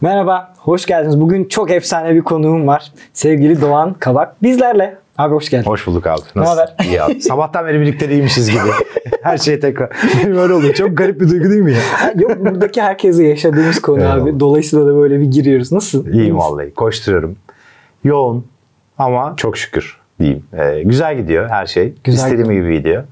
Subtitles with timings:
[0.00, 1.20] Merhaba, hoş geldiniz.
[1.20, 2.92] Bugün çok efsane bir konuğum var.
[3.12, 4.96] Sevgili Doğan Kabak bizlerle.
[5.18, 5.66] Abi hoş geldin.
[5.66, 6.20] Hoş bulduk abi.
[6.36, 6.74] Ne haber?
[6.84, 7.20] İyi abi.
[7.20, 8.60] Sabahtan beri birlikte değilmişiz gibi.
[9.22, 9.90] Her şey tekrar.
[10.24, 10.74] Benim öyle oluyor.
[10.74, 12.12] Çok garip bir duygu değil mi ya?
[12.16, 14.22] Yok buradaki herkese yaşadığımız konu Eyvallah.
[14.22, 14.40] abi.
[14.40, 15.72] Dolayısıyla da böyle bir giriyoruz.
[15.72, 16.12] Nasılsın?
[16.12, 16.74] İyiyim vallahi.
[16.74, 17.36] Koşturuyorum.
[18.04, 18.46] Yoğun
[18.98, 20.44] ama çok şükür diyeyim.
[20.52, 21.94] Ee, güzel gidiyor her şey.
[22.04, 23.04] Güzel İstediğim gibi gidiyor.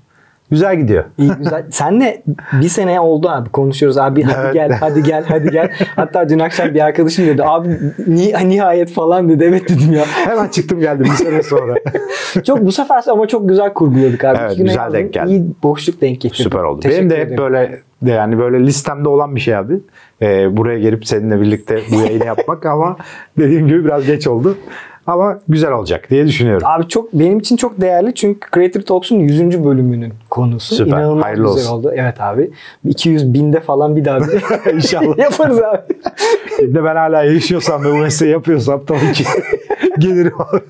[0.50, 1.04] Güzel gidiyor.
[1.18, 1.66] İyi güzel.
[1.70, 4.54] Senle bir sene oldu abi konuşuyoruz abi hadi Evet.
[4.54, 5.73] gel hadi gel hadi gel.
[5.96, 7.68] Hatta dün akşam bir arkadaşım dedi abi
[8.06, 9.45] ni- nihayet falan dedi.
[9.45, 10.04] Evet dedim ya.
[10.06, 11.74] Hemen çıktım geldim bir sene sonra.
[12.46, 14.38] Çok bu sefer ama çok güzel kurguladık abi.
[14.40, 15.30] Evet, güzel yazdın, denk geldi.
[15.30, 16.45] İyi boşluk denk getirdin.
[16.45, 16.80] Süper oldu.
[16.80, 19.80] Teşekkür Benim de hep böyle de yani böyle listemde olan bir şey abi.
[20.23, 22.96] Ee, buraya gelip seninle birlikte bu yayını yapmak ama
[23.38, 24.59] dediğim gibi biraz geç oldu.
[25.08, 26.66] Ama güzel olacak diye düşünüyorum.
[26.70, 29.64] Abi çok benim için çok değerli çünkü Creator Talks'un 100.
[29.64, 30.74] bölümünün konusu.
[30.74, 31.72] Süper, İnanılmaz hayırlı güzel olsun.
[31.72, 31.92] oldu.
[31.96, 32.50] Evet abi.
[32.88, 35.18] 200 binde falan bir daha bir İnşallah.
[35.28, 35.80] yaparız abi.
[36.59, 39.24] Bir de ben hala yaşıyorsam ve bu mesleği yapıyorsam tabii ki
[39.98, 40.60] gelirim abi.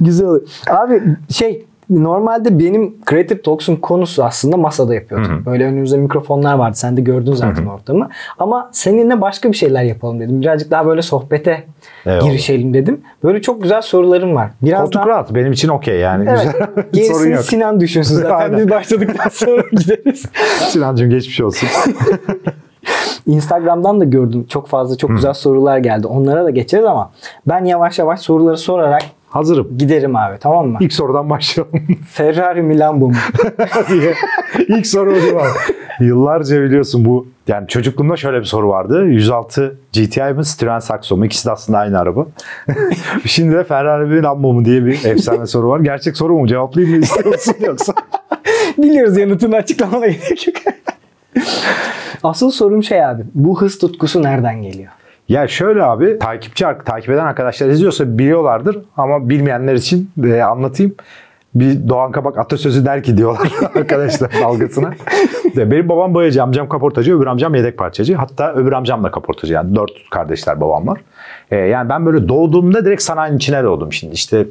[0.00, 0.42] güzel olur.
[0.70, 5.42] Abi şey normalde benim Creative Talks'un konusu aslında masada yapıyordum.
[5.46, 6.76] Böyle önümüzde mikrofonlar vardı.
[6.76, 8.08] Sen de gördün zaten ortamı.
[8.38, 10.40] Ama seninle başka bir şeyler yapalım dedim.
[10.40, 11.64] Birazcık daha böyle sohbete
[12.06, 12.24] Eyvallah.
[12.24, 13.00] girişelim dedim.
[13.24, 14.50] Böyle çok güzel sorularım var.
[14.62, 16.26] Birazdan Koltuk rahat benim için okey yani.
[16.28, 16.56] Evet.
[16.92, 17.14] Güzel.
[17.14, 17.40] Sorun yok.
[17.40, 18.58] Sinan düşünsün zaten.
[18.58, 20.26] Biz başladıktan sonra gideriz.
[20.68, 21.68] Sinancığım geçmiş olsun.
[23.26, 24.46] Instagram'dan da gördüm.
[24.48, 26.06] Çok fazla çok güzel sorular geldi.
[26.06, 27.10] Onlara da geçeriz ama
[27.46, 29.78] ben yavaş yavaş soruları sorarak Hazırım.
[29.78, 30.78] giderim abi tamam mı?
[30.80, 31.72] İlk sorudan başlayalım
[32.10, 33.14] Ferrari mi Lambo mu?
[33.88, 34.14] diye.
[34.68, 35.48] İlk soru o abi?
[36.00, 39.04] Yıllarca biliyorsun bu yani çocukluğumda şöyle bir soru vardı.
[39.06, 41.26] 106 GTI mi Citroen Saxo mu?
[41.26, 42.26] İkisi de aslında aynı araba.
[43.24, 45.80] Şimdi de Ferrari mi Lambo mu diye bir efsane soru var.
[45.80, 46.46] Gerçek soru mu?
[46.46, 47.92] Cevaplayayım mı istiyorsun yoksa?
[48.78, 50.56] Biliyoruz yanıtını açıklamana gerek yok.
[52.22, 53.22] Asıl sorum şey abi.
[53.34, 54.92] Bu hız tutkusu nereden geliyor?
[55.28, 60.94] Ya şöyle abi takipçi takip eden arkadaşlar izliyorsa biliyorlardır ama bilmeyenler için e, anlatayım.
[61.54, 64.90] Bir Doğan Kabak atasözü der ki diyorlar arkadaşlar dalgasına.
[65.56, 68.14] De, Benim babam boyacı, amcam kaportacı, öbür amcam yedek parçacı.
[68.14, 69.52] Hatta öbür amcam da kaportacı.
[69.52, 71.00] Yani dört kardeşler babam var.
[71.50, 74.14] E, yani ben böyle doğduğumda direkt sanayinin içine doğdum şimdi.
[74.14, 74.46] İşte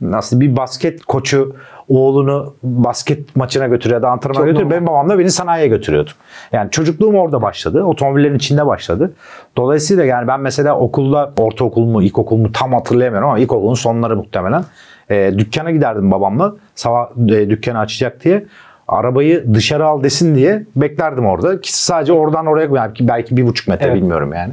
[0.00, 1.56] nasıl bir basket koçu
[1.88, 4.64] oğlunu basket maçına götürüyor ya da antrenmana götürüyor.
[4.64, 4.76] normal.
[4.76, 6.10] Benim babam da beni sanayiye götürüyordu.
[6.52, 7.84] Yani çocukluğum orada başladı.
[7.84, 9.12] Otomobillerin içinde başladı.
[9.56, 14.64] Dolayısıyla yani ben mesela okulda ortaokul mu ilkokul mu tam hatırlayamıyorum ama ilkokulun sonları muhtemelen.
[15.10, 16.54] E, dükkana giderdim babamla.
[16.74, 18.44] Sabah e, dükkanı açacak diye.
[18.88, 21.60] Arabayı dışarı al desin diye beklerdim orada.
[21.60, 23.96] Ki sadece oradan oraya belki, belki bir buçuk metre Evet.
[23.96, 24.52] bilmiyorum yani.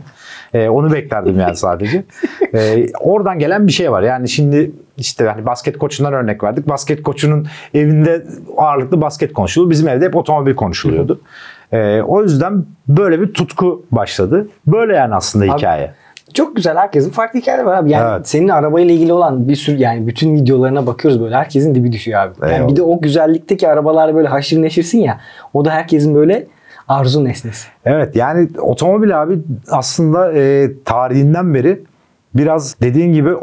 [0.56, 2.04] E, onu beklerdim yani sadece.
[2.54, 4.02] E, oradan gelen bir şey var.
[4.02, 6.70] Yani şimdi işte hani basket koçundan örnek verdik.
[6.70, 8.26] Basket koçunun evinde
[8.58, 9.72] ağırlıklı basket konuşuluyor.
[9.72, 11.22] Bizim evde hep otomobil konuşuluyordu.
[11.72, 14.48] E, o yüzden böyle bir tutku başladı.
[14.68, 15.92] Böyle yani aslında hikaye.
[16.34, 17.92] Çok güzel herkesin farklı hikayeleri var abi.
[17.92, 18.28] Yani Evet.
[18.28, 22.34] senin arabayla ilgili olan bir sürü yani bütün videolarına bakıyoruz böyle herkesin dibi düşüyor abi.
[22.42, 22.72] Yani Eyvallah.
[22.72, 25.20] bir de o güzellikteki arabalarla böyle haşır neşirsin ya.
[25.54, 26.48] O da herkesin böyle
[26.88, 27.68] arzu nesnesi.
[27.85, 29.40] Evet yani otomobil abi
[29.72, 31.81] aslında e, tarihinden beri
[32.35, 33.35] biraz dediğin gibi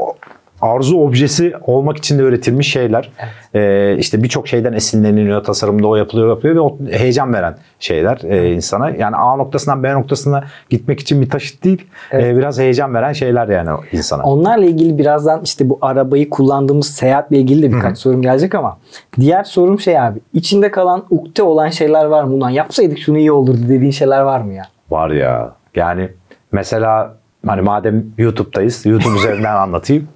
[0.62, 3.10] arzu objesi olmak için de üretilmiş şeyler.
[3.54, 8.52] E, işte birçok şeyden esinleniliyor, tasarımda o yapılıyor, yapıyor ve o heyecan veren şeyler e,
[8.52, 8.90] insana.
[8.90, 12.24] Yani A noktasından B noktasına gitmek için bir taşıt değil, Evet.
[12.24, 14.22] e, biraz heyecan veren şeyler yani insana.
[14.22, 18.78] Onlarla ilgili birazdan işte bu arabayı kullandığımız seyahatle ilgili de birkaç sorum gelecek ama
[19.20, 20.18] diğer sorum şey abi.
[20.34, 22.34] içinde kalan ukde olan şeyler var mı?
[22.34, 24.64] Ulan yapsaydık şunu iyi olurdu dediğin şeyler var mı ya?
[24.90, 25.52] Var ya.
[25.74, 26.08] Yani
[26.52, 27.14] mesela
[27.46, 30.08] hani madem YouTube'dayız, YouTube üzerinden anlatayım.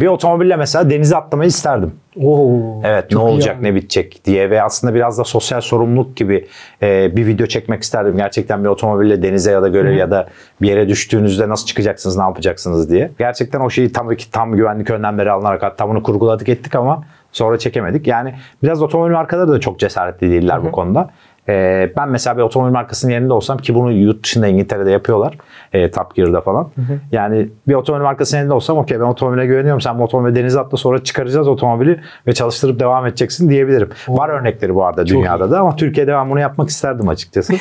[0.00, 1.92] Bir otomobille mesela denize atlamayı isterdim.
[2.22, 3.64] Oo, Evet ne olacak abi.
[3.64, 6.46] ne bitecek diye ve aslında biraz da sosyal sorumluluk gibi
[6.82, 8.16] e, bir video çekmek isterdim.
[8.16, 10.28] Gerçekten bir otomobille denize ya da göle ya da
[10.62, 13.10] bir yere düştüğünüzde nasıl çıkacaksınız ne yapacaksınız diye.
[13.18, 17.58] Gerçekten o şeyi tabii ki tam güvenlik önlemleri alınarak hatta bunu kurguladık ettik ama sonra
[17.58, 18.06] çekemedik.
[18.06, 21.10] Yani biraz otomobil markaları da çok cesaretli değiller bu konuda.
[21.48, 25.38] E, ben mesela bir otomobil markasının yerinde olsam ki bunu yurt dışında İngiltere'de yapıyorlar.
[25.72, 26.68] E, Top Gear'da falan.
[27.12, 29.80] Yani bir otomobil markasının yerinde olsam okey ben otomobile güveniyorum.
[29.80, 33.88] Sen bu otomobili denize atla sonra çıkaracağız otomobili ve çalıştırıp devam edeceksin diyebilirim.
[34.08, 37.52] Var örnekleri bu arada dünyada da ama Türkiye'de ben bunu yapmak isterdim açıkçası.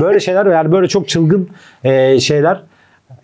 [0.00, 1.48] böyle şeyler yani böyle çok çılgın
[1.84, 2.62] e, şeyler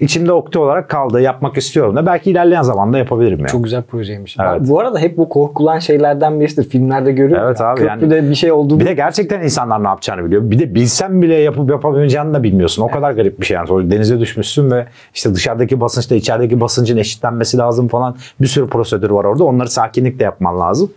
[0.00, 1.20] içimde okte olarak kaldı.
[1.20, 2.06] Yapmak istiyorum da.
[2.06, 3.48] Belki ilerleyen zamanda yapabilirim yani.
[3.48, 4.36] Çok güzel projeymiş.
[4.40, 4.60] Evet.
[4.68, 6.68] Bu arada hep bu korkulan şeylerden birisidir.
[6.68, 7.46] Filmlerde görüyoruz.
[7.46, 7.66] Evet ya.
[7.66, 8.80] abi, yani- Köprüde bir şey oldu.
[8.80, 10.50] Bir de gerçekten insanlar ne yapacağını biliyor.
[10.50, 12.82] Bir de bilsen bile yapıp yapamayacağını da bilmiyorsun.
[12.82, 13.68] O kadar garip bir şey yani.
[13.68, 18.16] Sonra denize düşmüşsün ve işte dışarıdaki basınçla içerideki basıncın eşitlenmesi lazım falan.
[18.40, 19.44] Bir sürü prosedür var orada.
[19.44, 20.90] Onları sakinlikle yapman lazım.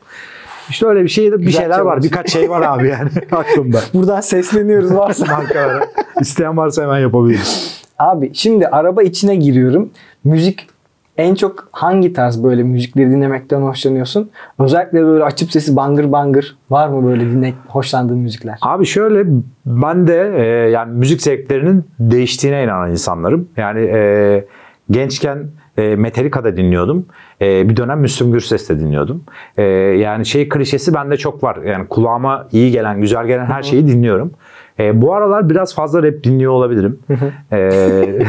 [0.70, 1.84] İşte öyle bir şey bir Güzel şeyler var.
[1.86, 2.08] challenge.
[2.08, 3.80] Birkaç şey var abi yani aklımda.
[3.94, 5.26] Buradan sesleniyoruz varsa.
[5.26, 5.86] Markalara.
[6.22, 7.79] İsteyen varsa hemen yapabiliriz.
[8.00, 9.90] Abi şimdi araba içine giriyorum.
[10.24, 10.68] Müzik
[11.18, 14.30] en çok hangi tarz böyle müzikleri dinlemekten hoşlanıyorsun?
[14.60, 18.58] Özellikle böyle açıp sesi bangır bangır var mı böyle dinle hoşlandığın müzikler?
[18.62, 19.24] Abi şöyle
[19.66, 23.50] ben de e, yani müzik zevklerinin değiştiğine inanan insanlarım.
[23.58, 24.46] Yani e,
[24.92, 25.48] gençken
[25.78, 27.06] e, Metallica'da dinliyordum.
[27.42, 29.24] E, bir dönem Müslüm Gürses de dinliyordum.
[29.58, 31.58] E, yani şey klişesi bende çok var.
[31.58, 34.32] Yani kulağıma iyi gelen, güzel gelen her şeyi dinliyorum.
[34.80, 37.00] E, bu aralar biraz fazla rap dinliyor olabilirim.
[37.52, 37.70] E,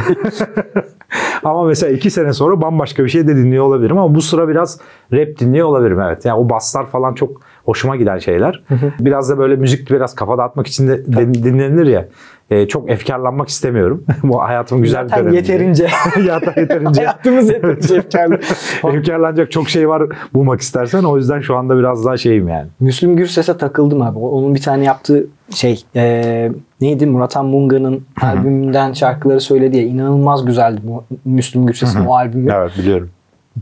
[1.43, 3.97] ama mesela iki sene sonra bambaşka bir şey de dinliyor olabilirim.
[3.97, 4.79] Ama bu sıra biraz
[5.13, 6.25] rap dinliyor olabilirim evet.
[6.25, 8.63] Yani o baslar falan çok hoşuma giden şeyler.
[8.99, 12.07] Biraz da böyle müzik biraz kafa dağıtmak için de din- dinlenir ya.
[12.49, 14.03] E, çok efkarlanmak istemiyorum.
[14.23, 15.37] bu hayatımın güzel bir Zaten dönemi.
[15.37, 15.87] yeterince.
[16.25, 17.01] Zaten yeterince.
[17.01, 18.35] Hayatımız yeterince efkarlı.
[18.97, 20.03] Efkarlanacak çok şey var
[20.33, 21.03] bulmak istersen.
[21.03, 22.67] O yüzden şu anda biraz daha şeyim yani.
[22.79, 24.19] Müslüm Gürses'e takıldım abi.
[24.19, 27.05] Onun bir tane yaptığı şey e, neydi?
[27.05, 29.83] Murat Munga'nın albümünden şarkıları söyledi ya.
[29.83, 32.51] İnanılmaz güzeldi bu Müslüm Gürses'in o albümü.
[32.55, 33.09] Evet biliyorum.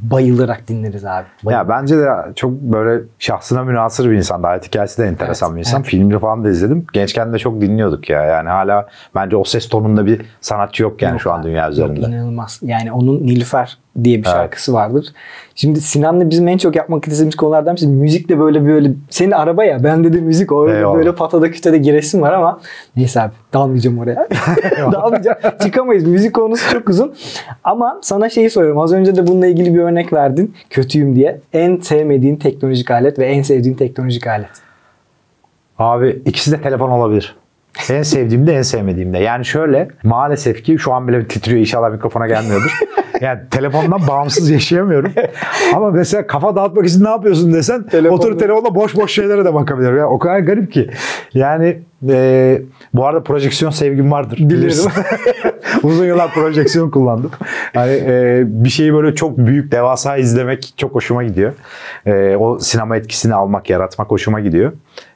[0.02, 1.26] Bayılarak dinleriz abi.
[1.46, 4.44] Bayıl- Ya bence de çok böyle şahsına münasır bir insan.
[4.44, 5.80] Hayat hikayesi de enteresan Evet, bir insan.
[5.82, 5.90] evet.
[5.90, 6.86] Filmleri falan da izledim.
[6.94, 8.22] Gençken de çok dinliyorduk ya.
[8.24, 11.72] Yani hala bence o ses tonunda bir sanatçı yok yani Yok şu an dünya yok,
[11.72, 12.00] üzerinde.
[12.00, 12.60] inanılmaz.
[12.62, 14.36] Yani onun Nilüfer diye bir Evet.
[14.36, 15.06] şarkısı vardır.
[15.56, 19.64] Şimdi Sinan'la bizim en çok yapmak istediğimiz konulardan birisi müzik de böyle böyle senin araba
[19.64, 22.60] ya bende de müzik o öyle böyle patada kütede giresim var ama
[22.96, 24.28] neyse abi dalmayacağım oraya.
[24.92, 25.38] dalmayacağım.
[25.64, 26.04] Çıkamayız.
[26.04, 27.14] Müzik konusu çok uzun.
[27.64, 28.80] Ama sana şeyi soruyorum.
[28.80, 30.56] Az önce de bununla ilgili bir örnek verdin.
[30.70, 31.40] Kötüyüm diye.
[31.54, 34.50] En sevmediğin teknolojik alet ve en sevdiğin teknolojik alet.
[35.80, 37.36] Abi ikisi de telefon olabilir.
[37.90, 39.18] En sevdiğim de en sevmediğim de.
[39.18, 42.80] Yani şöyle maalesef ki şu an bile titriyor inşallah mikrofona gelmiyordur.
[43.22, 45.12] Yani telefondan bağımsız yaşayamıyorum.
[45.76, 48.16] Ama mesela kafa dağıtmak için ne yapıyorsun desen Telefonla.
[48.16, 49.98] oturup telefonla boş boş şeylere de bakabilirim.
[49.98, 50.90] Yani o kadar garip ki.
[51.34, 51.80] Yani
[52.10, 52.62] e,
[52.94, 54.38] bu arada projeksiyon sevgim vardır.
[54.38, 54.92] Bilirsin.
[55.84, 57.32] Uzun yıllar projeksiyon kullandım.
[57.74, 61.54] Yani e, bir şeyi böyle çok büyük, devasa izlemek çok hoşuma gidiyor.
[62.06, 64.72] E, o sinema etkisini almak, yaratmak hoşuma gidiyor.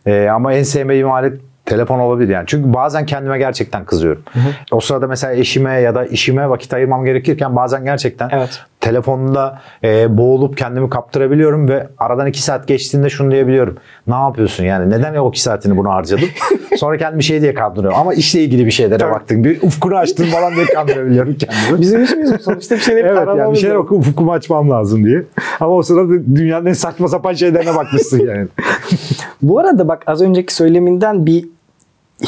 [0.05, 1.33] E, ama en sevmediğim alet
[1.65, 2.43] telefon olabilir yani.
[2.47, 4.23] Çünkü bazen kendime gerçekten kızıyorum.
[4.71, 8.61] O sırada mesela eşime ya da işime vakit ayırmam gerekirken bazen gerçekten Evet.
[8.83, 13.77] Telefonda e, boğulup kendimi kaptırabiliyorum ve aradan iki saat geçtiğinde şunu diyebiliyorum.
[14.07, 14.89] Ne yapıyorsun yani?
[14.89, 16.27] Neden o iki saatini buna harcadın?
[16.77, 17.99] Sonra kendimi şey diye kandırıyorum.
[17.99, 19.43] Ama işle ilgili bir şeylere baktın.
[19.43, 21.81] Bir ufkunu açtın falan diye kandırabiliyorum kendimi.
[21.81, 22.39] Bizim işimiz bu.
[22.39, 25.23] Sonuçta bir şeyleri Evet yani bir şeyler oku, ufkumu açmam lazım diye.
[25.59, 28.47] Ama o sırada dünyanın en saçma sapan şeylerine bakmışsın yani.
[29.41, 31.45] Bu arada bak az önceki söyleminden bir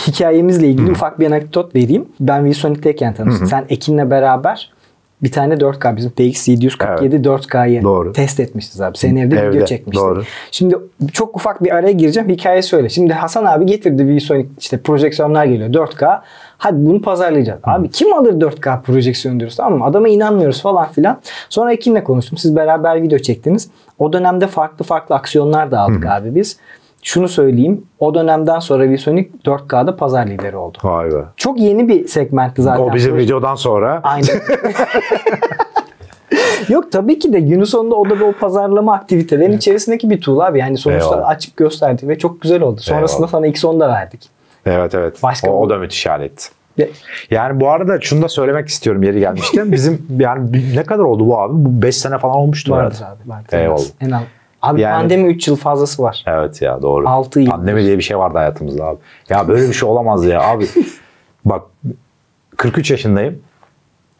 [0.07, 2.05] hikayemizle ilgili ufak bir anekdot vereyim.
[2.19, 3.47] Ben VSonic'teyken tanıştım.
[3.47, 4.74] Sen Ekin'le beraber
[5.23, 8.13] bir tane 4K bizim DX747 4K'yı Doğru.
[8.13, 8.97] test etmişiz abi.
[8.97, 10.03] Senin evde, Evde, video çekmiştik.
[10.05, 10.23] doğru.
[10.51, 10.75] Şimdi
[11.13, 12.29] çok ufak bir araya gireceğim.
[12.29, 12.89] Hikaye söyle.
[12.89, 16.21] Şimdi Hasan abi getirdi VSonic işte projeksiyonlar geliyor 4K.
[16.57, 17.59] Hadi bunu pazarlayacağız.
[17.63, 19.85] Abi kim alır 4K projeksiyon diyoruz tamam mı?
[19.85, 21.19] Adama inanmıyoruz falan filan.
[21.49, 22.37] Sonra Ekin'le konuştum.
[22.37, 23.69] Siz beraber video çektiniz.
[23.99, 26.57] O dönemde farklı farklı aksiyonlar da aldık abi biz.
[27.05, 27.85] Şunu söyleyeyim.
[27.99, 30.77] O dönemden sonra VSonic 4K'da pazar lideri oldu.
[30.83, 31.23] Vay be.
[31.37, 32.83] Çok yeni bir segmentti zaten.
[32.83, 34.27] O bizim videodan sonra Aynen.
[36.69, 40.59] Yok tabii ki de günün sonunda o da bu pazarlama aktivitelerin içerisindeki bir tool abi.
[40.59, 41.29] Yani sonuçta Eyvallah.
[41.29, 42.81] açıp gösterdik ve çok güzel oldu.
[42.81, 43.31] Sonrasında Eyvallah.
[43.31, 44.29] sana X10 da verdik.
[44.65, 45.23] Evet evet.
[45.23, 46.51] Başka o, o da müthiş alet.
[47.31, 49.71] Yani bu arada şunu da söylemek istiyorum yeri gelmişken.
[49.71, 51.53] Bizim yani ne kadar oldu bu abi?
[51.55, 53.29] Bu 5 sene falan olmuştu Vardır abi.
[53.29, 53.57] Vardır.
[53.57, 53.83] Eyvallah.
[54.01, 54.21] En az.
[54.61, 56.23] Abi Yani- pandemi 3 yıl fazlası var.
[56.27, 57.09] Evet ya doğru.
[57.09, 57.51] Altı yıl.
[57.51, 58.97] Pandemi diye bir şey vardı hayatımızda abi.
[59.29, 60.67] Ya böyle bir şey olamaz ya abi.
[61.45, 61.63] Bak
[62.57, 63.41] 43 yaşındayım.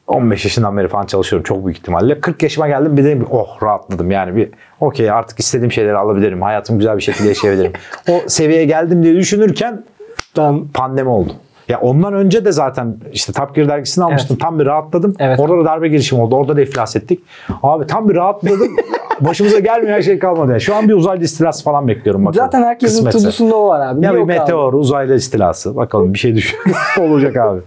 [0.08, 2.22] 15 yaşından beri falan çalışıyorum çok büyük ihtimalle.
[2.22, 4.50] 40 yaşıma geldim bir de bir, oh rahatladım yani bir
[4.80, 6.42] okey artık istediğim şeyleri alabilirim.
[6.42, 7.74] Hayatımı güzel bir şekilde yaşayabilirim.
[8.10, 9.84] o seviyeye geldim diye düşünürken
[10.36, 11.34] Tam pandemi oldu.
[11.70, 14.38] Ya ondan önce de zaten işte Top Gear dergisini almıştım.
[14.38, 15.16] Tam bir rahatladım.
[15.20, 15.40] Evet.
[15.40, 16.36] Orada da darbe girişimi oldu.
[16.36, 17.24] Orada da iflas ettik.
[17.64, 18.76] Abi tam bir rahatladım.
[19.22, 20.52] Başımıza gelmeyen şey kalmadı.
[20.52, 22.26] Yani şu an bir uzaylı istilası falan bekliyorum.
[22.26, 22.46] Bakalım.
[22.46, 23.20] zaten herkesin Kısmetse.
[23.20, 24.06] tudusunda o var abi.
[24.06, 24.40] Ya bir Yok abi.
[24.40, 25.76] meteor, uzaylı istilası.
[25.76, 26.60] Bakalım bir şey düşün.
[27.00, 27.62] olacak abi.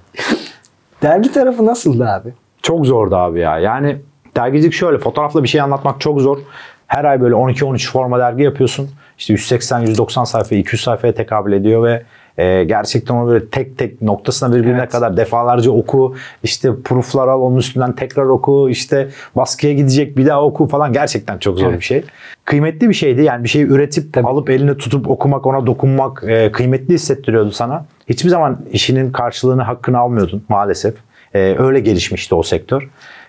[1.02, 2.32] Dergi tarafı nasıldı abi?
[2.62, 3.58] Çok zordu abi ya.
[3.58, 3.96] Yani
[4.36, 6.38] dergicilik şöyle fotoğrafla bir şey anlatmak çok zor.
[6.86, 8.90] Her ay böyle 12-13 forma dergi yapıyorsun.
[9.18, 12.02] İşte 180-190 sayfa, 200 sayfaya tekabül ediyor ve
[12.38, 14.92] e, gerçekten onu böyle tek tek noktasına virgülüne Evet.
[14.92, 16.14] kadar defalarca oku.
[16.42, 18.70] İşte prooflar al onun üstünden tekrar oku.
[18.70, 20.92] işte baskıya gidecek bir daha oku falan.
[20.92, 21.80] Gerçekten çok zor Evet.
[21.80, 22.04] bir şey.
[22.44, 23.22] Kıymetli bir şeydi.
[23.22, 27.84] Yani bir şeyi üretip alıp eline tutup okumak, ona dokunmak e, kıymetli hissettiriyordu sana.
[28.08, 30.94] Hiçbir zaman işinin karşılığını, hakkını almıyordun maalesef.
[31.34, 32.88] E, öyle gelişmişti o sektör.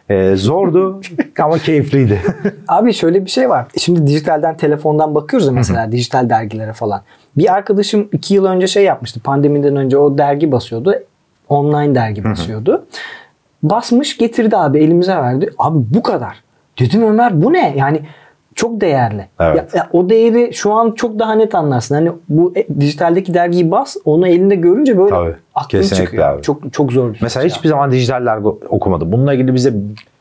[0.09, 1.01] E, zordu
[1.39, 2.21] ama keyifliydi.
[2.67, 3.65] Abi şöyle bir şey var.
[3.77, 7.01] Şimdi dijitalden telefondan bakıyoruz ya mesela dijital dergilere falan.
[7.37, 9.19] Bir arkadaşım iki yıl önce şey yapmıştı.
[9.19, 10.93] Pandemiden önce o dergi basıyordu.
[11.49, 12.85] Online dergi basıyordu.
[13.63, 15.49] Basmış getirdi abi elimize verdi.
[15.57, 16.43] Abi bu kadar.
[16.79, 17.73] Dedim Ömer bu ne?
[17.77, 18.01] Yani
[18.55, 19.27] çok değerli.
[19.39, 19.57] Evet.
[19.57, 21.95] Ya, ya o değeri şu an çok daha net anlarsın.
[21.95, 26.29] Hani bu e, dijitaldeki dergiyi bas, onu elinde görünce böyle Tabii, aklın çıkıyor.
[26.29, 26.41] abi.
[26.41, 27.25] Çok çok zor bir şey.
[27.25, 29.11] Mesela hiçbir zaman dijital dergi okumadım.
[29.11, 29.73] Bununla ilgili bize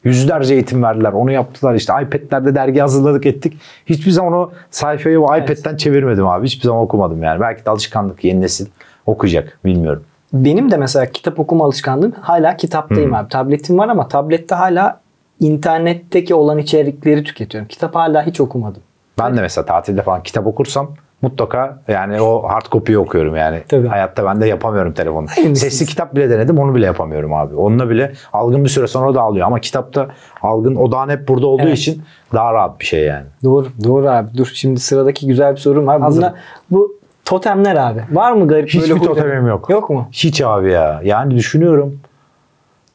[0.08, 1.12] yüzlerce eğitim verdiler.
[1.12, 3.58] Onu yaptılar işte iPad'lerde dergi hazırladık ettik.
[3.86, 6.46] Hiçbir zaman o sayfayı o iPad'den çevirmedim abi.
[6.46, 7.40] Hiçbir zaman okumadım yani.
[7.40, 8.66] Belki de alışkanlık yeni nesil
[9.06, 9.58] okuyacak.
[9.64, 10.04] Bilmiyorum.
[10.32, 13.28] Benim de mesela kitap okuma alışkanlığım hala kitaptayım abi.
[13.28, 15.00] Tabletim var ama tablette hala
[15.40, 17.68] internetteki olan içerikleri tüketiyorum.
[17.68, 18.82] Kitap hala hiç okumadım.
[19.18, 23.62] Ben de mesela tatilde falan kitap okursam mutlaka yani o hard copy'yi okuyorum yani.
[23.68, 23.88] Tabii.
[23.88, 25.28] Hayatta ben de yapamıyorum telefonu.
[25.54, 27.54] Sesli kitap bile denedim onu bile yapamıyorum abi.
[27.54, 29.46] Onunla bile algın bir süre sonra dağılıyor.
[29.46, 30.08] Ama kitapta
[30.42, 31.78] algın odağın hep burada olduğu Evet.
[31.78, 33.26] için daha rahat bir şey yani.
[33.44, 34.28] Doğru, doğru abi.
[34.36, 36.00] Dur şimdi sıradaki güzel bir sorum var.
[36.10, 36.32] Bunlar,
[36.70, 38.04] bu totemler abi.
[38.12, 39.14] Var mı garip Hiçbir böyle huylar?
[39.14, 39.70] totemim yok.
[39.70, 40.08] Yok mu?
[40.12, 41.00] Hiç abi ya.
[41.04, 42.00] Yani düşünüyorum.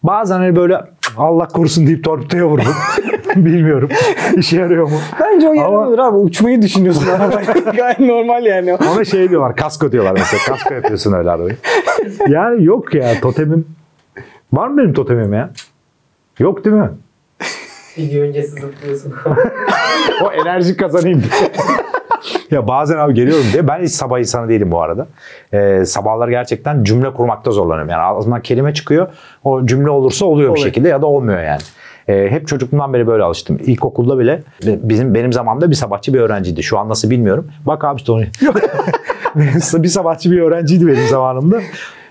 [0.03, 0.81] Bazen hani böyle
[1.17, 2.73] Allah korusun deyip torpidoya vurdum.
[3.45, 3.89] Bilmiyorum.
[4.37, 4.97] İşe yarıyor mu?
[5.21, 6.17] Bence o Ama- yaramıyor abi.
[6.17, 7.53] Uçmayı düşünüyorsun arabayla.
[7.53, 8.73] Gayet normal yani.
[8.91, 10.43] Ama şey diyorlar kasko diyorlar mesela.
[10.47, 11.57] Kasko yapıyorsun öyle arabayı.
[12.27, 13.65] Yani yok ya totemim.
[14.53, 15.49] Var mı benim totemim ya?
[16.39, 16.89] Yok değil mi?
[17.97, 19.13] Video öncesi zıplıyorsun.
[20.23, 21.51] O enerji kazanayım diye.
[22.51, 23.67] ya bazen abi geliyorum diye.
[23.67, 25.07] Ben hiç sabah insanı değilim bu arada.
[25.53, 27.89] Ee, sabahlar gerçekten cümle kurmakta zorlanıyorum.
[27.89, 29.07] Yani ağzımdan kelime çıkıyor.
[29.43, 30.65] O cümle olursa oluyor bir Oluyor.
[30.67, 31.61] şekilde ya da olmuyor yani.
[32.07, 33.59] Ee, hep çocukluğumdan beri böyle alıştım.
[33.65, 36.63] İlkokulda bile bizim benim zamanımda bir sabahçı bir öğrenciydi.
[36.63, 37.47] Şu an nasıl bilmiyorum.
[37.65, 38.23] Bak abi işte onu.
[39.83, 41.61] bir sabahçı bir öğrenciydi benim zamanımda.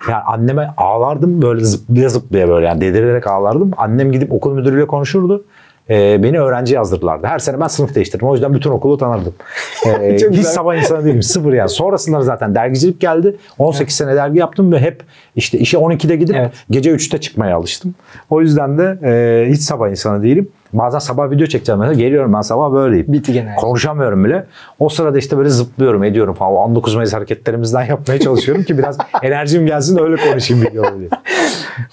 [0.08, 3.70] Yani anneme ağlardım böyle zıplaya zıplaya böyle yani delirerek ağlardım.
[3.76, 5.44] Annem gidip okul müdürüyle konuşurdu.
[5.91, 7.27] Ee, beni öğrenci yazdırırlardı.
[7.27, 8.29] Her sene ben sınıf değiştirdim.
[8.29, 9.35] O yüzden bütün okulu tanırdım.
[9.85, 10.43] Çok hiç güzel.
[10.53, 11.23] sabah insanı değilim.
[11.23, 11.69] Sıfır yani.
[11.69, 13.37] Sonrasında zaten dergicilik geldi.
[13.59, 15.03] 18 sene dergi yaptım ve hep
[15.37, 16.53] işte işe 12'de gidip Evet.
[16.71, 17.95] gece 3'te çıkmaya alıştım.
[18.31, 20.49] O yüzden de e, hiç sabah insanı değilim.
[20.73, 22.00] Bazen sabah video çekeceğim mesela.
[22.00, 23.07] Geliyorum ben sabah böyleyim.
[23.09, 23.57] Bitti genelde.
[23.57, 24.47] Konuşamıyorum bile.
[24.79, 26.52] O sırada işte böyle zıplıyorum, ediyorum falan.
[26.52, 31.09] O 19 Mayıs hareketlerimizden yapmaya çalışıyorum ki biraz enerjim gelsin öyle konuşayım videoda diye.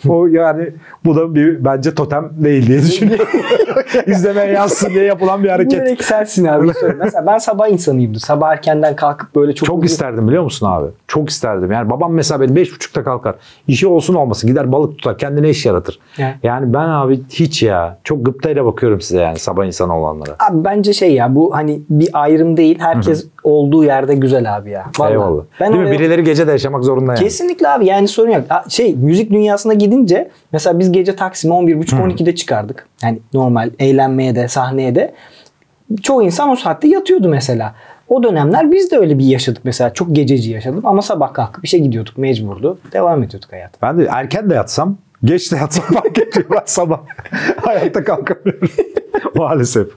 [0.08, 0.70] O yani
[1.06, 3.28] bu da bir bence totem değil diye düşünüyorum.
[4.08, 5.82] İzlemeye yazsın diye yapılan bir hareket.
[5.86, 6.72] Direkt sensin abi.
[7.00, 8.20] Mesela ben sabah insanıyımdır.
[8.20, 9.68] Sabah erkenden kalkıp böyle çok...
[9.68, 10.88] Çok uzun- isterdim biliyor musun abi?
[11.08, 11.72] Çok isterdim.
[11.72, 13.36] Yani babam mesela benim 5.30'da kalkar.
[13.68, 15.18] İşi olsun olmasın gider balık tutar.
[15.18, 16.00] Kendine iş yaratır.
[16.20, 16.36] Evet.
[16.44, 17.98] Yani ben abi hiç ya.
[18.04, 20.36] Çok gıptayla bakıyorum size yani sabah insanı olanlara.
[20.50, 22.80] Abi bence şey ya bu hani bir ayrım değil.
[22.80, 24.86] Herkes olduğu yerde güzel abi ya.
[25.00, 25.12] Vallahi.
[25.12, 25.44] Eyvallah.
[25.60, 25.92] Ben Değil mi?
[25.92, 27.24] Birileri gece de yaşamak zorunda yani.
[27.24, 28.44] Kesinlikle abi yani sorun yok.
[28.70, 32.88] Şey müzik dünyasına gidince mesela biz gece Taksim'e 11.30-12'de çıkardık.
[33.04, 35.14] Yani normal eğlenmeye de sahneye de.
[36.04, 37.76] Çoğu insan o saatte yatıyordu mesela.
[38.08, 39.94] O dönemler biz de öyle bir yaşadık mesela.
[39.94, 42.80] Çok gececi yaşadım ama sabah kalkıp işe gidiyorduk mecburdu.
[42.94, 43.78] Devam ediyorduk hayata.
[43.82, 46.50] Ben de erken de yatsam, geç de yatsam fark etmiyor.
[46.52, 47.00] Ben sabah
[47.66, 48.70] hayatta kalkamıyorum.
[49.36, 49.88] Maalesef.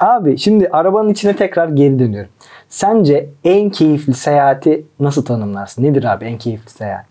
[0.00, 2.30] Abi şimdi arabanın içine tekrar geri dönüyorum.
[2.68, 5.82] Sence en keyifli seyahati nasıl tanımlarsın?
[5.82, 7.06] Nedir abi en keyifli seyahat?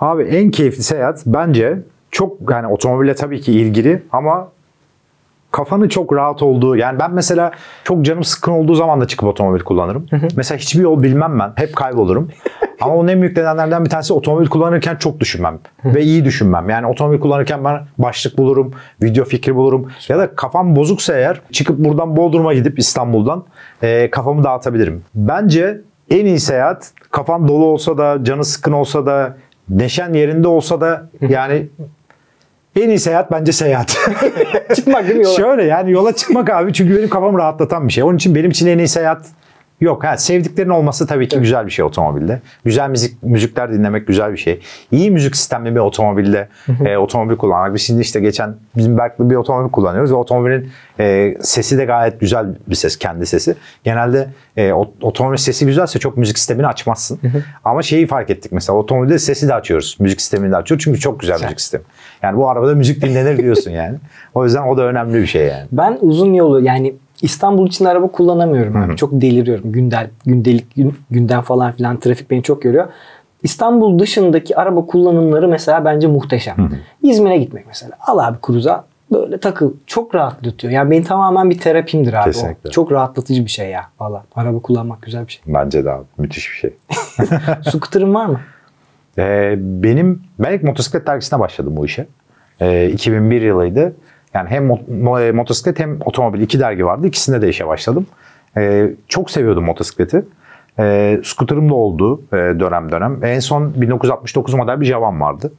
[0.00, 1.78] Abi en keyifli seyahat bence
[2.10, 4.48] çok yani otomobille tabii ki ilgili ama
[5.50, 7.50] kafanın çok rahat olduğu yani ben mesela
[7.84, 10.06] çok canım sıkkın olduğu zaman da çıkıp otomobil kullanırım.
[10.36, 11.52] mesela hiçbir yol bilmem ben.
[11.56, 12.28] Hep kaybolurum.
[12.80, 15.58] Ama onun en büyük nedenlerden bir tanesi otomobil kullanırken çok düşünmem.
[15.84, 16.68] ve iyi düşünmem.
[16.70, 19.88] Yani otomobil kullanırken ben başlık bulurum, video fikri bulurum.
[20.08, 23.44] Ya da kafam bozuksa eğer çıkıp buradan Bodrum'a gidip İstanbul'dan
[23.82, 25.02] e, kafamı dağıtabilirim.
[25.14, 29.36] Bence en iyi seyahat kafan dolu olsa da, canı sıkkın olsa da,
[29.68, 31.66] neşen yerinde olsa da yani
[32.76, 33.88] en iyi seyahat bence seyahat.
[34.76, 35.36] Çıkmak değil mi yola?
[35.36, 38.04] Şöyle yani yola çıkmak abi çünkü benim kafamı rahatlatan bir şey.
[38.04, 39.26] Onun için benim için en iyi seyahat
[39.80, 40.04] yok.
[40.04, 42.40] Ha, sevdiklerin olması tabii ki güzel bir şey otomobilde.
[42.64, 44.60] Güzel müzik müzikler dinlemek güzel bir şey.
[44.92, 46.48] İyi müzik sistemli bir otomobilde
[46.84, 47.74] e, otomobil kullanmak.
[47.74, 52.20] Biz şimdi işte geçen bizim Berk'le bir otomobil kullanıyoruz ve otomobilin e, sesi de gayet
[52.20, 52.98] güzel bir ses.
[52.98, 53.54] Kendi sesi.
[53.84, 57.18] Genelde e, otomobil sesi güzelse çok müzik sistemini açmazsın.
[57.64, 59.96] Ama şeyi fark ettik mesela otomobilde sesi de açıyoruz.
[60.00, 60.84] Müzik sistemini de açıyoruz.
[60.84, 61.84] Çünkü çok güzel müzik sistemi.
[62.22, 63.98] Yani bu arabada müzik dinlenir diyorsun yani.
[64.34, 65.66] O yüzden o da önemli bir şey yani.
[65.72, 68.96] Ben uzun yolu yani İstanbul için araba kullanamıyorum abi.
[68.96, 69.72] Çok deliriyorum.
[69.72, 72.88] Gündel, gündelik gün, günden falan filan trafik beni çok yoruyor.
[73.42, 76.56] İstanbul dışındaki araba kullanımları mesela bence muhteşem.
[77.02, 77.92] İzmir'e gitmek mesela.
[78.00, 79.72] Al abi cruise'a böyle takıl.
[79.86, 80.72] Çok rahatlatıyor.
[80.72, 82.20] Yani benim tamamen bir terapimdir abi.
[82.20, 82.24] o.
[82.24, 82.70] Kesinlikle.
[82.70, 83.82] Çok rahatlatıcı bir şey ya.
[84.00, 85.42] Valla araba kullanmak güzel bir şey.
[85.54, 86.04] Bence de abi.
[86.18, 86.74] Müthiş bir şey.
[87.70, 88.40] Scooter'ın var mı?
[89.18, 92.06] Ee, benim ben ilk motosiklet dergisine başladım bu işe.
[92.60, 93.94] Ee, 2001 yılıydı.
[94.34, 97.06] Yani hem mo- motosiklet hem otomobil iki dergi vardı.
[97.06, 98.06] İkisinde de işe başladım.
[98.56, 100.24] Ee, çok seviyordum motosikleti.
[100.78, 103.24] Ee, scooter'ım da oldu e, dönem dönem.
[103.24, 105.52] En son 1969 model bir Javan vardı.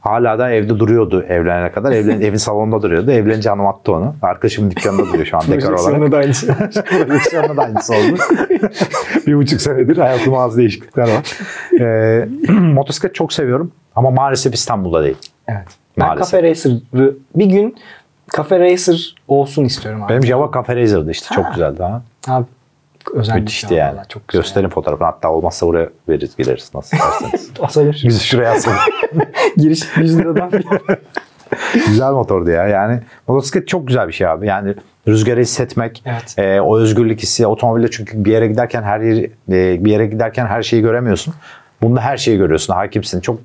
[0.00, 1.92] Hala da evde duruyordu evlenene kadar.
[1.92, 3.10] Evlen, evin salonunda duruyordu.
[3.10, 4.14] Evlenince hanım attı onu.
[4.22, 5.78] Arkadaşımın dükkanında duruyor şu an dekor olarak.
[5.78, 6.48] Projeksiyonda da aynı şey.
[7.06, 8.18] Projeksiyonda da aynısı oldu.
[9.26, 11.36] bir buçuk senedir hayatımda az değişiklikler var.
[11.80, 15.18] Ee, motosiklet çok seviyorum ama maalesef İstanbul'da değil.
[15.48, 15.66] Evet.
[15.98, 16.30] Ben Maalesef.
[16.30, 17.76] Cafe Racer'ı bir gün
[18.36, 20.10] Cafe Racer olsun istiyorum abi.
[20.10, 22.02] Benim Java Cafe Razer'dı işte çok güzeldi ha.
[22.28, 22.46] Abi
[23.14, 23.94] özel bir Müthişti yani.
[23.94, 24.42] vallahi, Çok güzel.
[24.42, 27.50] Gösterin fotoğrafını hatta olmazsa buraya veririz geliriz nasıl isterseniz.
[27.62, 28.78] Asalım şu Biz şuraya asalım.
[29.56, 30.64] giriş 100 liradan bir
[31.86, 32.66] güzel motordu ya.
[32.68, 34.46] Yani motosiklet çok güzel bir şey abi.
[34.46, 34.74] Yani
[35.08, 36.34] rüzgarı hissetmek, Evet.
[36.38, 40.46] e, o özgürlük hissi otomobille çünkü bir yere giderken her yeri, e, bir yere giderken
[40.46, 41.34] her şeyi göremiyorsun.
[41.82, 43.20] Bunda her şeyi görüyorsun, hakimsin.
[43.20, 43.40] Çok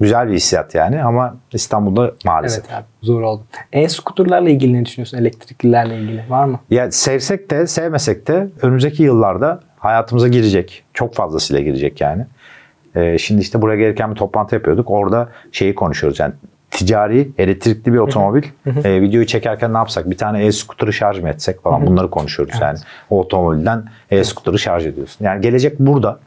[0.00, 2.64] güzel bir hissiyat yani ama İstanbul'da maalesef.
[2.64, 3.42] Evet abi zor oldu.
[3.72, 5.18] E-scooterlarla ilgili ne düşünüyorsun?
[5.18, 6.60] Elektriklilerle ilgili var mı?
[6.70, 10.84] Ya sevsek de sevmesek de önümüzdeki yıllarda hayatımıza girecek.
[10.94, 12.26] Çok fazlasıyla girecek yani.
[12.94, 14.90] Ee, şimdi işte buraya gelirken bir toplantı yapıyorduk.
[14.90, 16.32] Orada şeyi konuşuyoruz yani
[16.70, 18.42] ticari elektrikli bir otomobil.
[18.84, 20.10] Ee, videoyu çekerken ne yapsak?
[20.10, 22.78] Bir tane e-scooter'ı şarj mı etsek falan bunları konuşuyoruz yani.
[23.10, 25.24] O otomobilden e-scooter'ı şarj ediyorsun.
[25.24, 26.18] Yani gelecek burada.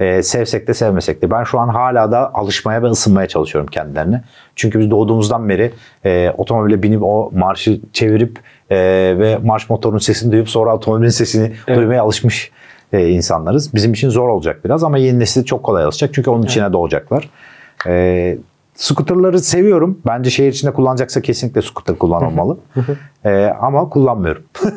[0.00, 1.30] Ee, sevsek de sevmesek de.
[1.30, 4.22] Ben şu an hala da alışmaya ve ısınmaya çalışıyorum kendilerine.
[4.56, 5.72] Çünkü biz doğduğumuzdan beri
[6.04, 8.38] e, otomobile binip o marşı çevirip
[8.70, 8.76] e,
[9.18, 12.50] ve marş motorunun sesini duyup sonra otomobilin sesini duymaya alışmış
[12.92, 13.74] e, insanlarız.
[13.74, 16.14] Bizim için zor olacak biraz ama yeni nesil çok kolay alışacak.
[16.14, 17.30] Çünkü onun içine doğacaklar.
[17.86, 18.38] E,
[18.78, 19.98] Scooter'ları seviyorum.
[20.06, 22.58] Bence şehir içinde kullanacaksa kesinlikle scooter kullanılmalı.
[23.24, 24.42] E, ama kullanmıyorum.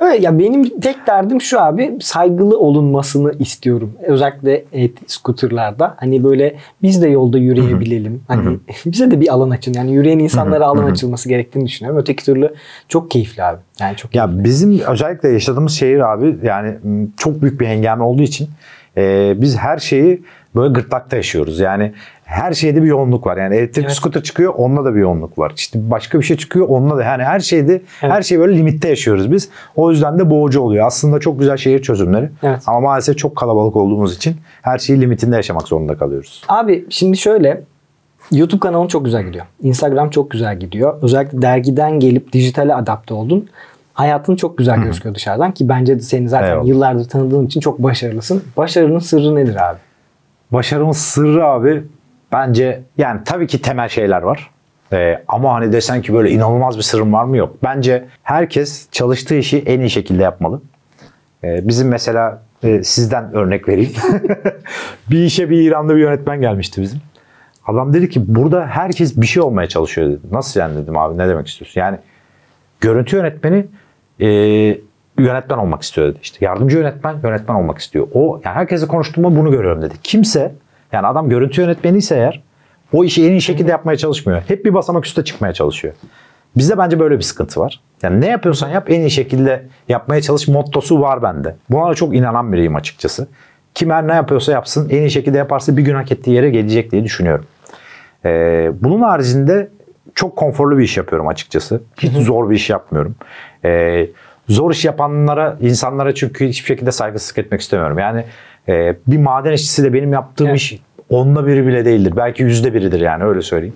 [0.00, 3.92] Evet ya benim tek derdim şu abi saygılı olunmasını istiyorum.
[4.06, 5.94] Özellikle e-scooterlarda.
[5.98, 8.22] Hani böyle biz de yolda yürüyebilelim.
[8.28, 9.72] Hani bize de bir alan açın.
[9.74, 12.00] Yani yürüyen insanlara alan açılması gerektiğini düşünüyorum.
[12.00, 12.54] Öteki türlü
[12.88, 13.58] çok keyifli abi.
[13.80, 14.44] Yani çok Ya keyifli.
[14.44, 16.74] bizim özellikle yaşadığımız şehir abi yani
[17.16, 18.48] çok büyük bir hengame olduğu için
[18.96, 20.22] e, biz her şeyi
[20.58, 21.58] böyle gırtlakta yaşıyoruz.
[21.60, 21.92] Yani
[22.24, 23.36] her şeyde bir yoğunluk var.
[23.36, 23.96] Yani elektrikli Evet.
[23.96, 25.52] scooter çıkıyor, onunla da bir yoğunluk var.
[25.56, 27.02] İşte başka bir şey çıkıyor, onunla da.
[27.04, 29.48] Yani her şeyde, her şeyi böyle limitte yaşıyoruz biz.
[29.76, 30.86] O yüzden de boğucu oluyor.
[30.86, 32.30] Aslında çok güzel şehir çözümleri.
[32.42, 32.62] Evet.
[32.66, 36.44] Ama maalesef çok kalabalık olduğumuz için her şeyi limitinde yaşamak zorunda kalıyoruz.
[36.48, 37.62] Abi şimdi şöyle
[38.32, 39.44] YouTube kanalın çok güzel gidiyor.
[39.62, 40.94] Instagram çok güzel gidiyor.
[41.02, 43.48] Özellikle dergiden gelip dijitale adapte oldun.
[43.92, 46.66] Hayatın çok güzel gözüküyor dışarıdan ki bence de seni zaten Eyvallah.
[46.66, 48.42] yıllardır tanıdığım için çok başarılısın.
[48.56, 49.78] Başarının sırrı nedir abi?
[50.52, 51.84] Başarımın sırrı abi
[52.32, 54.50] bence yani tabii ki temel şeyler var.
[54.92, 57.56] Ee, ama hani desen ki böyle inanılmaz bir sırrım var mı yok.
[57.62, 60.60] Bence herkes çalıştığı işi en iyi şekilde yapmalı.
[61.44, 63.92] Ee, bizim mesela e, sizden örnek vereyim.
[65.10, 67.00] bir işe bir İranlı bir yönetmen gelmişti bizim.
[67.66, 70.20] Adam dedi ki burada herkes bir şey olmaya çalışıyor dedi.
[70.32, 71.80] Nasıl yani dedim abi ne demek istiyorsun?
[71.80, 71.98] Yani
[72.80, 73.66] görüntü yönetmeni
[74.20, 74.28] e,
[75.22, 76.18] yönetmen olmak istiyor dedi.
[76.22, 78.08] İşte yardımcı yönetmen yönetmen olmak istiyor.
[78.14, 79.94] O yani herkese konuştuğumda bunu görüyorum dedi.
[80.02, 80.52] Kimse
[80.92, 82.42] yani adam görüntü yönetmeniyse eğer
[82.92, 84.42] o işi en iyi şekilde yapmaya çalışmıyor.
[84.48, 85.94] Hep bir basamak üstte çıkmaya çalışıyor.
[86.56, 87.80] Bizde bence böyle bir sıkıntı var.
[88.02, 91.56] Yani ne yapıyorsan yap en iyi şekilde yapmaya çalış mottosu var bende.
[91.70, 93.28] Buna da çok inanan biriyim açıkçası.
[93.74, 96.92] Kim her ne yapıyorsa yapsın en iyi şekilde yaparsa bir gün hak ettiği yere gelecek
[96.92, 97.46] diye düşünüyorum.
[98.24, 99.70] Ee, bunun haricinde
[100.14, 101.82] çok konforlu bir iş yapıyorum açıkçası.
[101.98, 103.14] Hiç zor bir iş yapmıyorum.
[103.64, 104.08] Ee,
[104.48, 107.98] zor iş yapanlara, insanlara çünkü hiçbir şekilde saygısızlık etmek istemiyorum.
[107.98, 108.24] Yani
[108.68, 110.56] e, bir maden işçisiyle benim yaptığım Evet.
[110.56, 110.78] iş
[111.10, 112.12] onda biri bile değildir.
[112.16, 113.74] Belki yüzde biridir yani öyle söyleyeyim.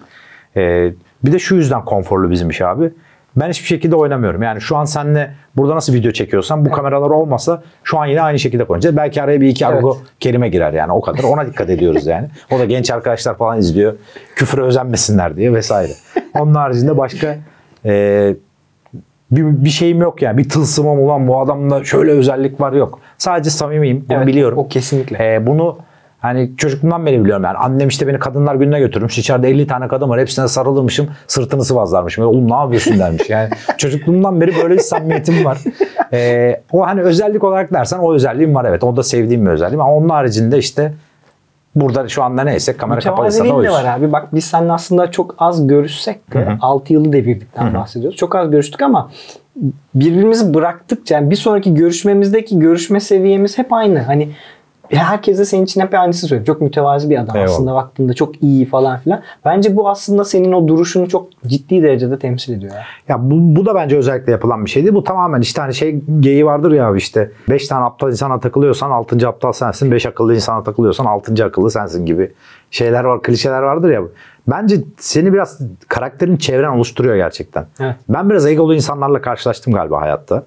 [0.56, 0.92] Ee,
[1.24, 2.90] bir de şu yüzden konforlu bizim iş abi.
[3.36, 4.42] Ben hiçbir şekilde oynamıyorum.
[4.42, 8.38] Yani şu an seninle burada nasıl video çekiyorsan bu kameralar olmasa şu an yine aynı
[8.38, 8.96] şekilde konuşacağız.
[8.96, 9.74] Belki araya bir iki Evet.
[9.74, 11.22] argo kelime girer yani o kadar.
[11.22, 12.28] Ona dikkat ediyoruz yani.
[12.50, 13.94] O da genç arkadaşlar falan izliyor.
[14.36, 15.92] Küfüre özenmesinler diye vesaire.
[16.38, 17.36] Onun haricinde başka
[17.84, 18.34] e,
[19.32, 20.38] bir, bir şeyim yok yani.
[20.38, 22.98] Bir tılsımım ulan bu adamda şöyle özellik var yok.
[23.18, 24.04] Sadece samimiyim.
[24.08, 24.58] Bunu Evet, biliyorum.
[24.58, 25.34] o kesinlikle.
[25.34, 25.78] E, bunu
[26.20, 27.56] hani çocukluğumdan beri biliyorum yani.
[27.58, 29.18] Annem işte beni kadınlar gününe götürmüş.
[29.18, 30.20] İçeride 50 tane kadın var.
[30.20, 31.08] Hepsine sarılırmışım.
[31.26, 32.26] Sırtını sıvazlarmışım.
[32.26, 33.30] Oğlum ne yapıyorsun dermiş.
[33.30, 35.58] Yani çocukluğumdan beri böyle bir samimiyetim var.
[36.12, 38.84] E, o hani özellik olarak dersen o özelliğim var evet.
[38.84, 39.80] O da sevdiğim bir özelliğim.
[39.80, 40.92] Ama onun haricinde işte
[41.74, 43.72] burada şu anda neyse kamera kapalıysa da oyuz.
[43.72, 44.12] var abi.
[44.12, 48.16] Bak biz seninle aslında çok az görüşsek de 6 yılı devirdikten bahsediyoruz.
[48.16, 49.10] Çok az görüştük ama
[49.94, 53.98] birbirimizi bıraktıkça yani bir sonraki görüşmemizdeki görüşme seviyemiz hep aynı.
[53.98, 54.28] Hani
[54.96, 56.46] herkes de senin için hep aynısı söylüyor.
[56.46, 57.52] Çok mütevazi bir adam Eyvallah.
[57.52, 59.22] aslında baktığında çok iyi falan filan.
[59.44, 62.72] Bence bu aslında senin o duruşunu çok ciddi derecede temsil ediyor.
[62.72, 62.82] Ya.
[63.08, 64.94] Ya bu, bu da bence özellikle yapılan bir şeydi.
[64.94, 69.28] Bu tamamen işte hani şey geyi vardır ya işte 5 tane aptal insana takılıyorsan 6.
[69.28, 69.90] aptal sensin.
[69.90, 71.44] 5 akıllı insana takılıyorsan 6.
[71.44, 72.32] akıllı sensin gibi
[72.70, 74.02] şeyler var, klişeler vardır ya.
[74.48, 77.66] Bence seni biraz karakterin çevren oluşturuyor gerçekten.
[77.80, 77.96] Evet.
[78.08, 80.44] Ben biraz egolu insanlarla karşılaştım galiba hayatta.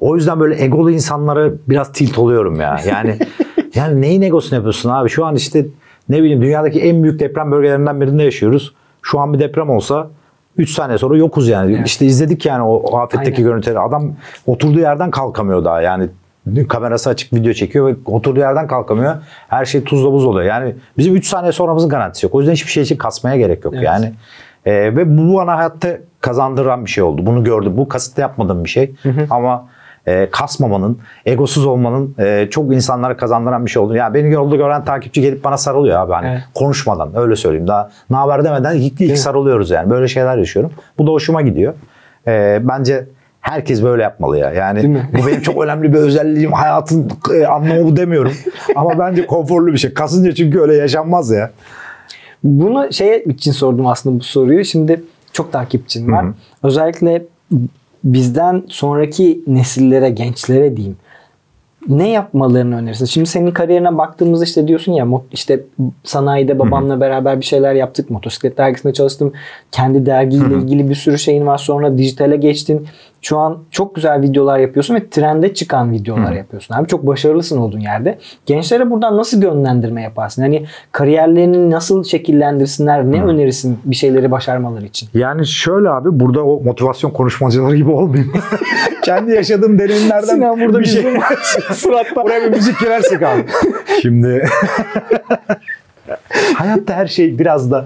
[0.00, 2.80] O yüzden böyle egolu insanlara biraz tilt oluyorum ya.
[2.88, 3.18] Yani
[3.76, 5.08] yani neyin egosunu yapıyorsun abi?
[5.08, 5.66] Şu an işte
[6.08, 8.74] ne bileyim dünyadaki en büyük deprem bölgelerinden birinde yaşıyoruz.
[9.02, 10.08] Şu an bir deprem olsa
[10.56, 11.74] 3 saniye sonra yokuz yani.
[11.76, 11.86] Evet.
[11.86, 13.42] İşte izledik yani o, o afetteki Aynen.
[13.44, 13.78] görüntüleri.
[13.78, 14.12] Adam
[14.46, 16.08] oturduğu yerden kalkamıyor daha yani.
[16.68, 19.16] Kamerası açık video çekiyor ve oturduğu yerden kalkamıyor.
[19.48, 20.44] Her şey tuzla buz oluyor.
[20.46, 22.34] Yani bizim 3 saniye sonramızın garantisi yok.
[22.34, 23.84] O yüzden hiçbir şey için kasmaya gerek yok Evet.
[23.86, 24.12] yani.
[24.66, 27.26] Ee, ve bu bana hayatta kazandıran bir şey oldu.
[27.26, 27.72] Bunu gördüm.
[27.76, 28.94] Bu kasıtlı yapmadığım bir şey.
[29.30, 29.68] Ama
[30.06, 33.96] e, kasmamanın, egosuz olmanın e, çok insanlara kazandıran bir şey oldu.
[33.96, 36.12] Yani beni yolda gören takipçi gelip bana sarılıyor abi.
[36.12, 36.40] Hani Evet.
[36.54, 37.68] konuşmadan öyle söyleyeyim.
[37.68, 39.90] Daha ne haber demeden ilk, ilk sarılıyoruz yani.
[39.90, 40.72] Böyle şeyler yaşıyorum.
[40.98, 41.74] Bu da hoşuma gidiyor.
[42.26, 43.06] Ee, bence
[43.40, 44.52] herkes böyle yapmalı ya.
[44.52, 46.52] Yani bu benim çok önemli bir özelliğim.
[46.52, 48.32] Hayatın e, anlamı bu demiyorum.
[48.76, 49.94] Ama bence konforlu bir şey.
[49.94, 51.50] Kasınca çünkü öyle yaşanmaz ya.
[52.44, 54.64] Bunu şey için sordum aslında bu soruyu.
[54.64, 56.24] Şimdi çok takipçim var.
[56.24, 56.34] Hı hı.
[56.62, 57.22] Özellikle
[58.04, 60.96] bizden sonraki nesillere, gençlere diyeyim.
[61.88, 63.04] Ne yapmalarını önerirsin?
[63.04, 65.60] Şimdi senin kariyerine baktığımızda işte diyorsun ya işte
[66.04, 68.10] sanayide babamla beraber bir şeyler yaptık.
[68.10, 69.32] Motosiklet dergisinde çalıştım.
[69.72, 71.58] Kendi dergiyle ilgili bir sürü şeyin var.
[71.58, 72.86] Sonra dijitale geçtin.
[73.22, 76.74] Şu an çok güzel videolar yapıyorsun ve trende çıkan videolar yapıyorsun.
[76.74, 78.18] Abi çok başarılısın olduğun yerde.
[78.46, 80.42] Gençlere buradan nasıl yönlendirme yaparsın?
[80.42, 83.04] Hani kariyerlerini nasıl şekillendirsinler?
[83.04, 85.08] Ne önerirsin bir şeyleri başarmaları için?
[85.14, 88.32] Yani şöyle abi burada o motivasyon konuşmacıları gibi olmayayım.
[89.04, 91.02] Kendi yaşadığım deneyimlerden Sinan burada bir şey.
[91.72, 92.24] suratta.
[92.24, 93.44] Buraya bir müzik girersek abi.
[94.02, 94.48] Şimdi
[96.54, 97.84] hayatta her şey biraz da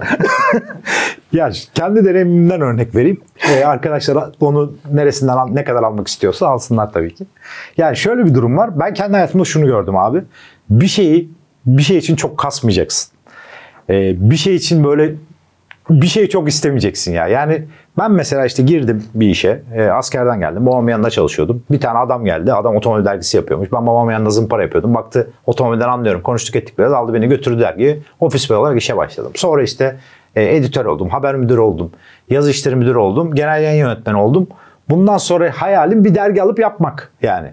[1.33, 3.21] ya kendi deneyimimden örnek vereyim.
[3.49, 7.25] Ee, arkadaşlar onu neresinden al- ne kadar almak istiyorsa alsınlar tabii ki.
[7.77, 8.79] Yani şöyle bir durum var.
[8.79, 10.21] Ben kendi hayatımda şunu gördüm abi.
[10.69, 11.29] Bir şeyi
[11.65, 13.11] bir şey için çok kasmayacaksın.
[13.89, 15.15] Ee, bir şey için böyle
[15.89, 17.27] bir şey çok istemeyeceksin ya.
[17.27, 17.65] Yani
[17.97, 19.63] ben mesela işte girdim bir işe.
[19.75, 20.65] e, askerden geldim.
[20.65, 21.63] Babamın yanında çalışıyordum.
[21.71, 22.53] Bir tane adam geldi.
[22.53, 23.71] Adam otomobil dergisi yapıyormuş.
[23.73, 24.93] Ben babamın yanında zımpara yapıyordum.
[24.93, 26.21] Baktı otomobilden anlıyorum.
[26.21, 26.93] Konuştuk ettik biraz.
[26.93, 27.99] Aldı beni götürdü dergiye.
[28.19, 29.31] Ofis boy olarak işe başladım.
[29.35, 29.97] Sonra işte
[30.35, 31.09] e, editör oldum.
[31.09, 31.91] Haber müdürü oldum.
[32.29, 33.35] Yazı işleri müdürü oldum.
[33.35, 34.47] Genel yayın yönetmeni oldum.
[34.89, 37.49] Bundan sonra hayalim bir dergi alıp yapmak yani.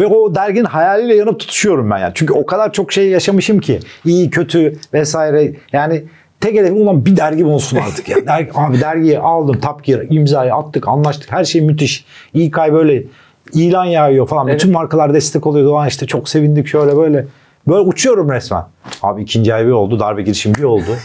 [0.00, 2.12] Ve o derginin hayaliyle yanıp tutuşuyorum ben yani.
[2.14, 3.80] Çünkü o kadar çok şey yaşamışım ki.
[4.04, 5.52] iyi, kötü vesaire.
[5.72, 6.04] Yani
[6.40, 8.08] tek hedefim olan bir dergi olsun artık.
[8.08, 8.16] Ya.
[8.26, 11.32] Dergi, abi dergiyi aldım, Gear, imzayı attık, anlaştık.
[11.32, 12.04] Her şey müthiş.
[12.54, 13.02] Ay böyle
[13.52, 14.48] ilan yağıyor falan.
[14.48, 15.66] Bütün markalar destek oluyor.
[15.66, 17.26] Doğan işte çok sevindik şöyle böyle.
[17.68, 18.64] Böyle uçuyorum resmen.
[19.02, 20.00] Abi ikinci ay bir oldu.
[20.00, 20.96] Darbe girişim bir oldu.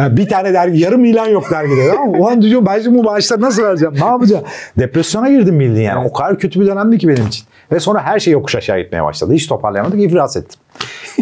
[0.00, 1.90] Yani bir tane dergi, yarım ilan yok dergide.
[1.90, 2.18] Tamam mı?
[2.18, 3.94] Ulan diyorum ben şimdi bu maaşları nasıl vereceğim?
[4.00, 4.44] Ne yapacağım?
[4.78, 6.08] Depresyona girdim bildiğin yani.
[6.08, 7.46] O kadar kötü bir dönemdi ki benim için.
[7.72, 9.32] Ve sonra her şey yokuş aşağı gitmeye başladı.
[9.32, 10.60] Hiç toparlayamadık, iflas ettim.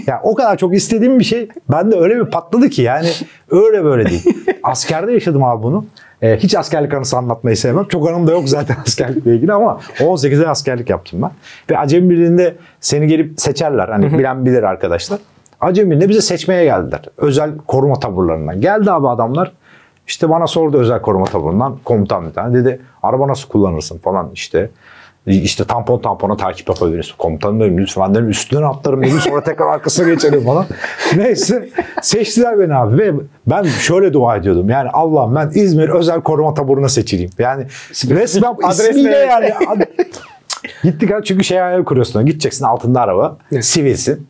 [0.06, 3.08] Ya o kadar çok istediğim bir şey bende öyle bir patladı ki yani
[3.50, 4.24] öyle böyle değil.
[4.62, 5.84] Askerde yaşadım abi bunu.
[6.22, 7.84] Ee, hiç askerlik anısı anlatmayı sevmem.
[7.84, 11.30] Çok anım da yok zaten askerlikle ilgili ama 18 ay askerlik yaptım ben.
[11.70, 13.88] Ve Acemi Birliği'nde seni gelip seçerler.
[13.88, 15.18] Hani bilen bilir arkadaşlar.
[15.60, 17.00] Acemi Birliği'nde bize seçmeye geldiler.
[17.16, 18.60] Özel koruma taburlarından.
[18.60, 19.52] Geldi abi adamlar.
[20.06, 22.54] İşte bana sordu özel koruma taburundan komutan bir tane.
[22.54, 24.70] Dedi araba nasıl kullanırsın falan işte.
[25.26, 27.14] İşte tampon tampona takip yapabilirsin.
[27.18, 30.66] Komutanım dedim lütfen dedim üstünden atlarım dedim sonra tekrar arkasına geçelim falan.
[31.16, 31.68] Neyse
[32.02, 33.12] seçtiler beni abi ve
[33.46, 34.70] ben şöyle dua ediyordum.
[34.70, 37.30] Yani Allah'ım ben İzmir özel koruma taburuna seçileyim.
[37.38, 37.66] Yani
[38.10, 39.54] resmen ismiyle yani.
[40.82, 42.26] Gittik abi çünkü şey hayal kuruyorsun.
[42.26, 43.36] Gideceksin altında araba.
[43.52, 43.64] Evet.
[43.64, 44.26] Sivilsin.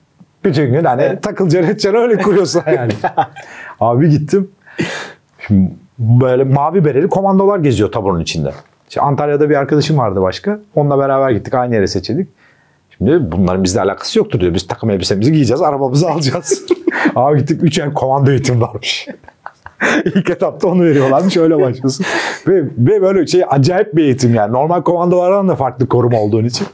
[0.49, 2.93] Bütün gün hani takılacaksın edeceksin öyle kuruyorsun yani.
[3.81, 4.51] abi gittim.
[5.47, 8.53] Şimdi böyle mavi bereli komandolar geziyor taburun içinde.
[8.89, 10.59] İşte Antalya'da bir arkadaşım vardı başka.
[10.75, 11.55] Onunla beraber gittik.
[11.55, 12.29] Aynı yere seçildik.
[12.99, 14.55] Şimdi bunların bizle alakası yoktur diyor.
[14.55, 16.63] Biz takım elbisemizi giyeceğiz, arabamızı alacağız.
[17.15, 19.07] Abi gittik 3 ay komando eğitim varmış.
[20.05, 22.07] İlk etapta onu veriyorlarmış öyle başlasın.
[22.49, 24.53] ve, ve böyle şey acayip bir eğitim yani.
[24.53, 26.67] Normal komandolardan da farklı koruma olduğun için.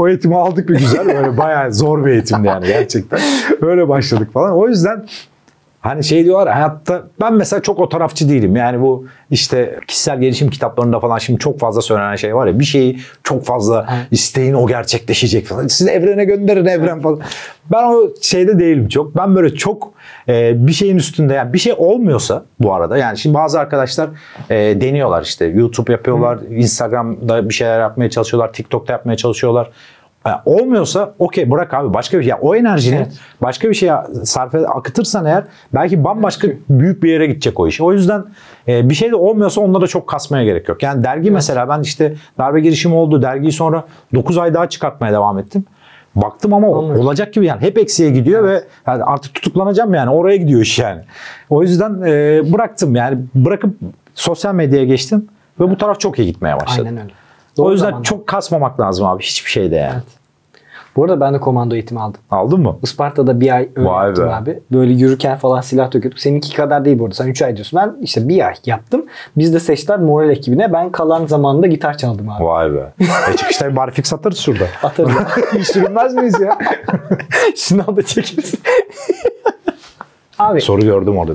[0.00, 1.06] O eğitimi aldık bir güzel.
[1.06, 3.20] Böyle bayağı zor bir eğitimdi yani gerçekten.
[3.62, 4.52] Öyle başladık falan.
[4.52, 5.06] O yüzden
[5.80, 8.56] Hani şey diyorlar ya, hayatta ben mesela çok o tarafçı değilim.
[8.56, 12.64] Yani bu işte kişisel gelişim kitaplarında falan şimdi çok fazla söylenen şey var ya bir
[12.64, 15.66] şeyi çok fazla isteyin o gerçekleşecek falan.
[15.66, 17.20] Siz evrene gönderin evren falan.
[17.72, 19.16] Ben o şeyde değilim çok.
[19.16, 19.92] Ben böyle çok
[20.30, 24.08] e, bir şeyin üstünde yani bir şey olmuyorsa bu arada yani şimdi bazı arkadaşlar
[24.50, 29.70] e, deniyorlar işte YouTube yapıyorlar, Instagram'da bir şeyler yapmaya çalışıyorlar, TikTok'ta yapmaya çalışıyorlar.
[30.26, 32.32] Yani olmuyorsa okey bırak abi başka bir şey.
[32.40, 33.12] O enerjini Evet.
[33.42, 37.80] başka bir şeye sarf akıtırsan eğer belki bambaşka büyük bir yere gidecek o iş.
[37.80, 38.24] O yüzden
[38.68, 40.82] e, bir şey de olmuyorsa onlara çok kasmaya gerek yok.
[40.82, 43.22] Yani dergi mesela ben işte darbe girişimi oldu.
[43.22, 45.64] Dergiyi sonra 9 ay daha çıkartmaya devam ettim.
[46.16, 47.04] Baktım ama Olmuyor.
[47.04, 51.02] olacak gibi yani hep eksiye gidiyor ve yani artık tutuklanacağım yani oraya gidiyor iş yani.
[51.50, 53.76] O yüzden e, bıraktım yani bırakıp
[54.14, 55.28] sosyal medyaya geçtim
[55.60, 56.88] ve bu taraf çok iyi gitmeye başladı.
[56.88, 57.12] Aynen öyle.
[57.58, 58.04] O Doğru yüzden zamanda.
[58.04, 60.02] çok kasmamak lazım abi hiçbir şeyde yani.
[60.96, 62.20] Bu arada ben de komando eğitimi aldım.
[62.30, 62.76] Aldın mı?
[62.82, 64.34] Isparta'da bir ay öyle Vay yaptım be.
[64.34, 64.60] abi.
[64.72, 66.20] Böyle yürürken falan silah döküyorduk.
[66.20, 67.14] Seninki kadar değil bu arada.
[67.14, 67.80] Sen 3 ay diyorsun.
[67.80, 69.04] Ben işte bir ay yaptım.
[69.36, 70.72] Biz de seçtiler moral ekibine.
[70.72, 72.44] Ben kalan zamanında gitar çaldım abi.
[72.44, 72.92] Vay be.
[73.32, 74.64] E çıkışta bir barfix satarız şurada.
[74.82, 75.12] Atarım.
[75.58, 76.58] Hiç sürünmez miyiz ya?
[77.56, 78.54] Şınav da çekeriz.
[80.38, 81.32] abi Soru gördüm orada.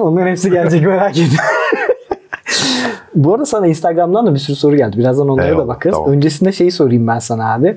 [0.00, 1.38] onların hepsi gelecek merak etme.
[3.14, 4.98] bu arada sana Instagram'dan da bir sürü soru geldi.
[4.98, 5.96] Birazdan onlara da Eyvallah, bakarız.
[5.96, 6.10] tamam.
[6.12, 7.76] Öncesinde şeyi sorayım ben sana abi.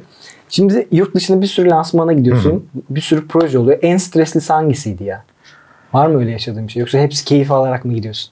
[0.50, 2.70] Şimdi yurt dışında bir sürü lansmana gidiyorsun.
[2.90, 3.80] Bir sürü proje oluyor.
[3.82, 5.24] En streslisi hangisiydi ya?
[5.94, 6.80] Var mı öyle yaşadığın bir şey?
[6.80, 8.32] Yoksa hepsi keyif alarak mı gidiyorsun?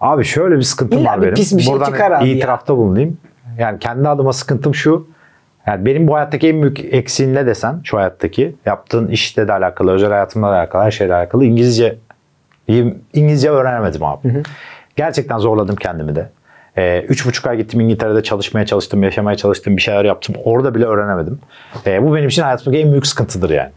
[0.00, 1.34] Abi şöyle bir sıkıntım İlla var bir benim.
[1.34, 2.34] pis bir şey Buradan çıkar abi ya.
[2.34, 3.18] itirafta bulunayım.
[3.58, 5.06] Yani kendi adıma sıkıntım şu.
[5.66, 9.92] Yani benim bu hayattaki en büyük eksiğin ne desen şu hayattaki yaptığın işle de alakalı,
[9.92, 11.98] özel hayatımla da alakalı, her şeyle alakalı İngilizce
[13.12, 14.42] İngilizce öğrenemedim abi.
[14.96, 16.30] Gerçekten zorladım kendimi de.
[16.78, 20.34] Ee, üç buçuk ay gittim İngiltere'de çalışmaya çalıştım, yaşamaya çalıştım, bir şeyler yaptım.
[20.44, 21.38] Orada bile öğrenemedim.
[21.86, 23.70] Ee, bu benim için hayatımdaki en büyük sıkıntıdır yani.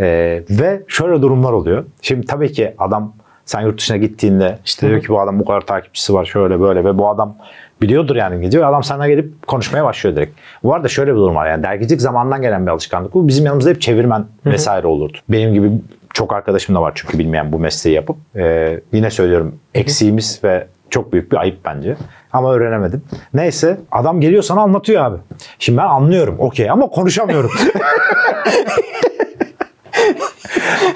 [0.00, 1.84] Ee, ve şöyle durumlar oluyor.
[2.02, 3.12] Şimdi tabii ki adam
[3.44, 6.84] sen yurt dışına gittiğinde işte diyor ki bu adam bu kadar takipçisi var şöyle böyle
[6.84, 7.36] ve bu adam
[7.82, 10.38] biliyordur yani İngilizce ve adam sana gelip konuşmaya başlıyor direkt.
[10.62, 13.28] Bu arada şöyle bir durum var yani dergicilik zamandan gelen bir alışkanlık bu.
[13.28, 15.18] Bizim yanımızda hep çevirmen vesaire olurdu.
[15.28, 15.70] Benim gibi
[16.14, 18.16] çok arkadaşım da var çünkü bilmeyen bu mesleği yapıp.
[18.36, 21.96] Ee, yine söylüyorum eksiğimiz ve çok büyük bir ayıp bence.
[22.32, 23.02] Ama öğrenemedim.
[23.34, 25.16] Neyse adam geliyor sana anlatıyor abi.
[25.58, 27.50] Şimdi ben anlıyorum okey ama konuşamıyorum.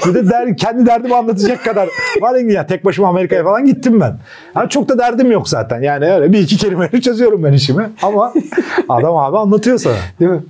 [0.06, 1.88] Bir de der, kendi derdimi anlatacak kadar
[2.20, 4.18] var ya tek başıma Amerika'ya falan gittim ben.
[4.54, 5.82] Ha, çok da derdim yok zaten.
[5.82, 7.90] Yani öyle bir iki kelimeyle çözüyorum ben işimi.
[8.02, 8.32] Ama
[8.88, 9.96] adam abi anlatıyor sana.
[10.20, 10.42] Değil mi?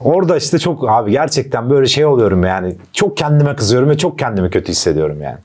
[0.00, 2.76] Orada işte çok abi gerçekten böyle şey oluyorum yani.
[2.92, 5.38] Çok kendime kızıyorum ve çok kendimi kötü hissediyorum yani.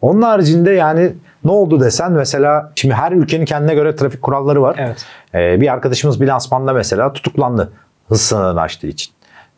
[0.00, 1.12] Onun haricinde yani
[1.44, 4.76] ne oldu desen mesela şimdi her ülkenin kendine göre trafik kuralları var.
[4.78, 5.06] Evet.
[5.34, 7.72] Ee, bir arkadaşımız bir lansmanda mesela tutuklandı.
[8.08, 9.12] Hız sınırını aştığı için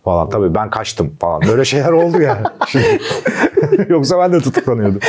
[0.04, 0.28] falan.
[0.28, 1.42] Tabii ben kaçtım falan.
[1.48, 2.46] Böyle şeyler oldu yani.
[3.88, 5.00] Yoksa ben de tutuklanıyordum.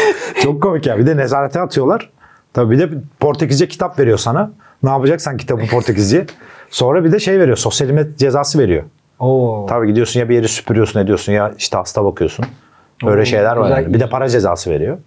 [0.41, 0.97] Çok komik ya.
[0.97, 2.09] Bir de nezarete atıyorlar.
[2.53, 4.51] Tabii bir de Portekizce kitap veriyor sana.
[4.83, 6.25] Ne yapacaksan kitabı Portekizce.
[6.69, 7.57] Sonra bir de şey veriyor.
[7.57, 8.83] Sosyal hizmet cezası veriyor.
[9.19, 9.65] Oo.
[9.69, 12.45] Tabii gidiyorsun ya bir yeri süpürüyorsun ediyorsun ya işte hasta bakıyorsun.
[13.05, 13.93] Öyle Oo, şeyler var yani.
[13.93, 14.97] Bir de para cezası veriyor.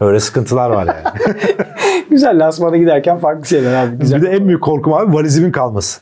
[0.00, 1.36] Öyle sıkıntılar var yani.
[2.10, 3.96] Güzel lansmana giderken farklı şeyler abi.
[3.96, 4.22] Güzel.
[4.22, 6.00] Bir de en büyük korkum abi valizimin kalması.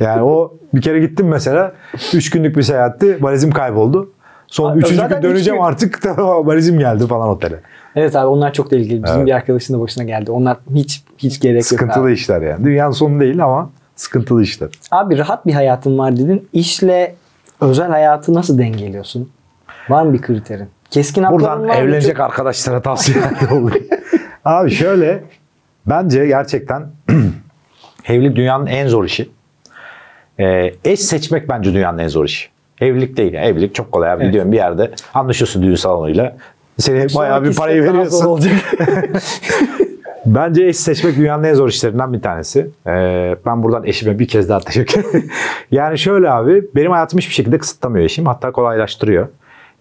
[0.00, 1.72] Yani o bir kere gittim mesela.
[2.14, 3.22] Üç günlük bir seyahatti.
[3.22, 4.10] Valizim kayboldu.
[4.46, 5.66] Son Abi, üçüncü gün döneceğim gün.
[5.66, 6.06] artık.
[6.18, 7.60] Valizim geldi falan otele.
[7.96, 9.02] Evet abi onlar çok tehlikeli.
[9.02, 9.26] Bizim Evet.
[9.26, 10.30] bir arkadaşın da başına geldi.
[10.30, 11.64] Onlar hiç hiç gerek yok.
[11.64, 12.64] Sıkıntılı işler yani.
[12.64, 14.68] Dünyanın sonu değil ama sıkıntılı işler.
[14.90, 16.48] abi rahat bir hayatın var dedin.
[16.52, 17.14] İşle
[17.60, 19.30] özel hayatı nasıl dengeliyorsun?
[19.88, 20.68] Var mı bir kriterin?
[20.90, 23.86] Keskin Buradan var evlenecek Çok- arkadaşlara tavsiyelerde olayım.
[24.44, 25.22] Abi şöyle
[25.86, 26.86] bence gerçekten
[28.08, 29.28] evlilik dünyanın en zor işi.
[30.40, 32.48] Ee, eş seçmek bence dünyanın en zor işi.
[32.80, 33.32] Evlilik değil.
[33.32, 33.46] Yani.
[33.46, 34.16] Evlilik çok kolay abi.
[34.22, 34.26] Evet.
[34.28, 36.36] Gidiyorsun bir yerde anlaşıyorsun düğün salonuyla.
[36.78, 38.26] Seni bayağı bir Sonraki parayı veriyorsun.
[38.26, 38.52] olacak.
[40.26, 42.70] Bence eş seçmek dünyanın en zor işlerinden bir tanesi.
[42.86, 45.30] Ee, ben buradan eşime bir kez daha teşekkür ederim.
[45.70, 48.26] yani şöyle abi, benim hayatımı hiçbir şekilde kısıtlamıyor eşim.
[48.26, 49.28] Hatta kolaylaştırıyor.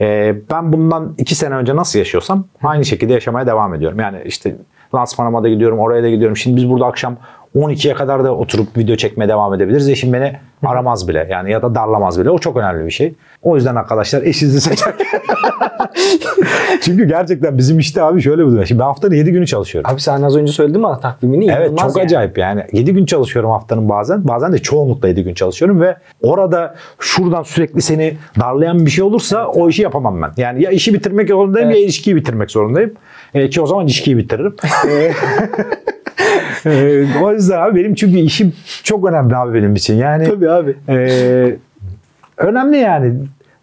[0.01, 3.99] Ee, ben bundan iki sene önce nasıl yaşıyorsam aynı şekilde yaşamaya devam ediyorum.
[3.99, 4.55] Yani işte
[4.95, 6.37] lansmanıma da gidiyorum, oraya da gidiyorum.
[6.37, 7.17] Şimdi biz burada akşam
[7.57, 9.89] 12'ye kadar da oturup video çekmeye devam edebiliriz.
[9.89, 11.27] Eşim beni aramaz bile.
[11.29, 12.29] Yani ya da darlamaz bile.
[12.29, 13.13] O çok önemli bir şey.
[13.41, 15.07] O yüzden arkadaşlar eşinizi seçerken.
[16.81, 18.65] Çünkü gerçekten bizim işte abi şöyle bir durum.
[18.65, 19.91] Şimdi ben haftanın 7 günü çalışıyorum.
[19.91, 21.51] Abi sen az önce söyledin bana takvimini.
[21.51, 22.05] Evet çok yani.
[22.05, 22.63] acayip yani.
[22.71, 24.27] 7 gün çalışıyorum haftanın bazen.
[24.27, 29.47] Bazen de çoğunlukla 7 gün çalışıyorum ve orada şuradan sürekli seni darlayan bir şey olursa
[29.47, 30.31] o işi yapamam ben.
[30.37, 31.79] Yani ya işi bitirmek zorundayım Evet.
[31.79, 32.93] ya ilişkiyi bitirmek zorundayım.
[33.33, 34.55] E, ki o zaman ilişkiyi bitiririm.
[36.65, 39.95] E, e, o yüzden abi benim çünkü işim çok önemli abi benim için.
[39.95, 40.75] Yani Tabii abi.
[40.89, 41.55] ee,
[42.37, 43.13] önemli yani.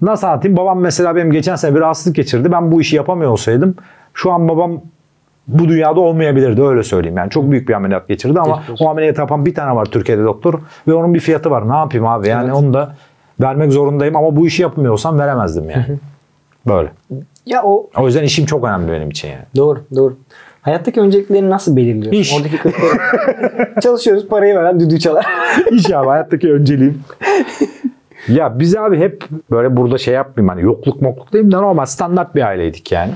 [0.02, 0.56] Nasıl anlatayım?
[0.56, 2.52] Babam mesela benim geçen sene bir rahatsızlık geçirdi.
[2.52, 3.74] Ben bu işi yapamıyor olsaydım
[4.14, 4.80] şu an babam
[5.48, 7.16] bu dünyada olmayabilirdi öyle söyleyeyim.
[7.16, 10.24] Yani çok büyük bir ameliyat geçirdi ama Geçmiş o ameliyatı yapan bir tane var Türkiye'de
[10.24, 10.54] doktor
[10.88, 11.68] ve onun bir fiyatı var.
[11.70, 12.28] Ne yapayım abi?
[12.28, 12.54] Yani Evet.
[12.54, 12.94] onu da
[13.40, 15.86] vermek zorundayım ama bu işi yapmıyorsam veremezdim yani.
[16.66, 16.88] Böyle.
[17.46, 19.42] Ya o O yüzden işim çok önemli benim için yani.
[19.56, 20.16] doğru doğru.
[20.64, 22.20] Hayattaki önceliklerini nasıl belirliyorsun?
[22.20, 22.34] İş.
[22.36, 25.26] Oradaki kriterleri- Çalışıyoruz parayı veren düdüğü çalar.
[25.70, 27.00] İş abi hayattaki önceliğim.
[28.28, 32.34] ya biz abi hep böyle burada şey yapmayayım hani yokluk mokluk diyeyim de normal standart
[32.34, 33.12] bir aileydik yani.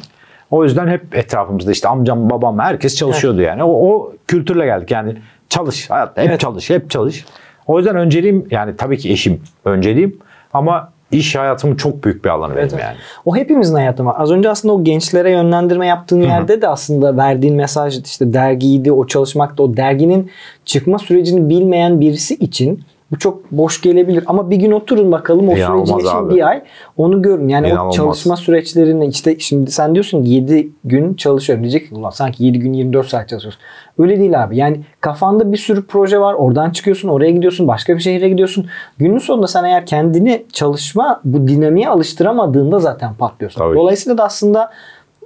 [0.51, 3.65] O yüzden hep etrafımızda işte amcam babam herkes çalışıyordu yani.
[3.65, 5.17] O, o kültürle geldik yani
[5.49, 6.41] çalış hayatta hep Evet.
[6.41, 7.25] çalış hep çalış.
[7.67, 10.17] O yüzden önceliğim yani tabii ki eşim önceliğim
[10.53, 12.97] ama iş hayatımın çok büyük bir alanı Evet, benim yani.
[13.25, 14.15] O hepimizin hayatı var.
[14.19, 19.07] Az önce aslında o gençlere yönlendirme yaptığın yerde de aslında verdiğin mesaj işte dergiydi, o
[19.07, 20.31] çalışmakta, o derginin
[20.65, 25.57] çıkma sürecini bilmeyen birisi için Bu çok boş gelebilir ama bir gün oturun bakalım o
[25.57, 26.35] İnanılmaz süreci yaşayın abi.
[26.35, 26.63] bir ay.
[26.97, 27.49] Onu görün.
[27.49, 27.95] Yani o İnanılmaz.
[27.95, 31.63] çalışma süreçlerini işte şimdi sen diyorsun 7 gün çalışıyorum.
[31.65, 33.61] Diyecek ki ulan sanki 7 gün 24 saat çalışıyorsun.
[33.99, 34.57] Öyle değil abi.
[34.57, 36.35] Yani kafanda bir sürü proje var.
[36.35, 38.67] Oradan çıkıyorsun, oraya gidiyorsun, başka bir şehre gidiyorsun.
[38.99, 43.59] Günün sonunda sen eğer kendini çalışma bu dinamiğe alıştıramadığında zaten patlıyorsun.
[43.59, 43.77] Tabii.
[43.77, 44.71] Dolayısıyla da aslında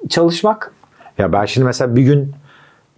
[0.09, 0.73] çalışmak
[1.19, 2.33] Ya ben şimdi mesela bir gün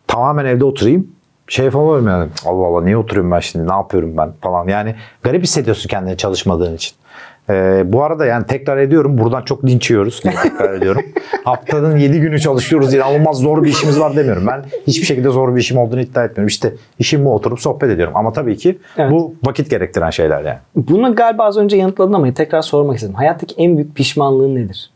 [0.06, 1.13] tamamen evde oturayım.
[1.48, 4.68] Şey falan yani Allah Allah niye oturuyorum ben şimdi ne yapıyorum ben falan.
[4.68, 6.96] Yani garip hissediyorsun kendini çalışmadığın için.
[7.50, 10.20] Ee, bu arada yani tekrar ediyorum buradan çok linç yiyoruz.
[10.20, 11.02] Tekrar ediyorum.
[11.44, 12.94] Haftanın 7 günü çalışıyoruz.
[12.94, 14.46] İnanılmaz zor bir işimiz var demiyorum.
[14.46, 16.46] Ben hiçbir şekilde zor bir işim olduğunu iddia etmiyorum.
[16.48, 18.16] İşte işim bu oturup sohbet ediyorum.
[18.16, 19.10] Ama tabii ki Evet.
[19.10, 20.58] bu vakit gerektiren şeyler yani.
[20.76, 23.14] bunu galiba az önce yanıtladın ama tekrar sormak istedim.
[23.14, 24.90] Hayattaki en büyük pişmanlığın nedir?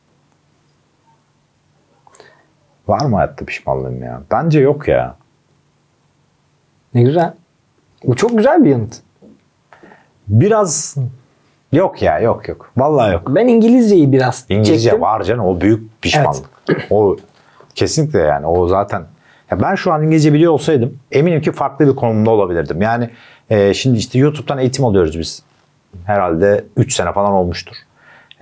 [2.89, 4.23] Var mı hayatta pişmanlığım ya?
[4.31, 5.17] Bence yok ya.
[6.95, 7.33] Ne güzel.
[8.05, 8.97] Bu çok güzel bir yanıt.
[10.29, 10.97] Biraz
[11.73, 12.71] yok ya yok yok.
[12.77, 13.23] Vallahi yok.
[13.29, 15.01] Ben İngilizceyi biraz İngilizce çektim.
[15.01, 16.45] var canım o büyük pişmanlık.
[16.91, 17.17] O
[17.75, 19.05] kesinlikle yani o zaten.
[19.51, 22.83] Ya ben şu an İngilizce biliyor olsaydım eminim ki farklı bir konumda olabilirdim.
[22.83, 23.11] Yani
[23.51, 25.43] e, şimdi işte YouTube'dan eğitim alıyoruz biz.
[26.05, 27.77] Herhalde 3 sene falan olmuştur.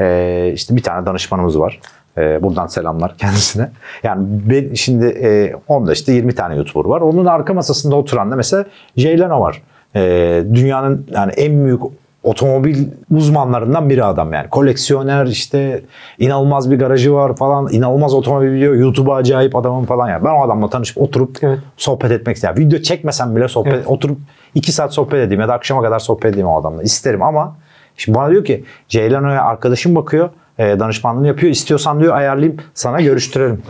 [0.01, 1.81] E, işte bir tane danışmanımız var.
[2.19, 3.71] E, buradan selamlar kendisine.
[4.03, 7.01] Yani ben, şimdi e, onda işte 20 tane YouTuber var.
[7.01, 8.65] Onun arka masasında oturan da mesela
[8.97, 9.63] Jay Leno var.
[9.97, 11.81] E, dünyanın yani en büyük
[12.23, 14.49] otomobil uzmanlarından biri adam yani.
[14.51, 15.83] Koleksiyoner işte
[16.19, 17.69] inanılmaz bir garajı var falan.
[17.73, 18.75] inanılmaz otomobil biliyor.
[18.75, 20.25] YouTube'a acayip adamım falan ya.
[20.25, 21.59] Ben o adamla tanışıp oturup Evet.
[21.77, 22.57] sohbet etmek isterim.
[22.59, 23.87] Video çekmesem bile sohbet Evet.
[23.87, 24.19] oturup
[24.55, 26.83] iki saat sohbet edeyim ya da akşama kadar sohbet edeyim o adamla.
[26.83, 27.57] İsterim ama
[27.97, 30.31] şimdi bana diyor ki Ceylano'ya arkadaşım bakıyor.
[30.59, 31.53] E, danışmanlığını yapıyor.
[31.53, 33.63] İstiyorsan diyor ayarlayayım sana görüştürelim.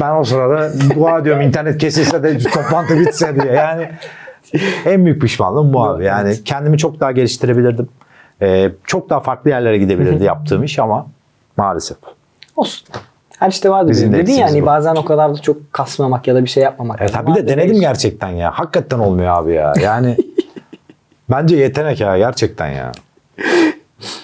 [0.00, 3.52] Ben o sırada dua ediyorum internet kesilse de toplantı bitse diye.
[3.52, 3.90] Yani
[4.86, 6.04] en büyük pişmanlığım bu abi.
[6.04, 7.88] Yani kendimi çok daha geliştirebilirdim.
[8.42, 11.06] Ee, çok daha farklı yerlere gidebilirdi yaptığım iş ama
[11.56, 11.96] maalesef.
[12.56, 12.88] Olsun.
[13.38, 13.90] Her işte vardır.
[13.90, 14.66] Bizim de Dedin yani bu.
[14.66, 17.02] bazen o kadar da çok kasmamak ya da bir şey yapmamak.
[17.02, 17.16] Lazım.
[17.16, 17.80] abi de denedim değişik.
[17.80, 18.50] gerçekten ya.
[18.50, 19.72] Hakikaten olmuyor abi ya.
[19.82, 20.16] Yani
[21.30, 22.92] bence yetenek ya gerçekten ya.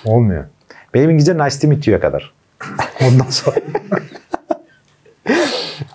[0.04, 0.44] Olmuyor.
[0.94, 2.32] Benim İngilizce nice to meet you'ya kadar.
[3.08, 3.56] Ondan sonra.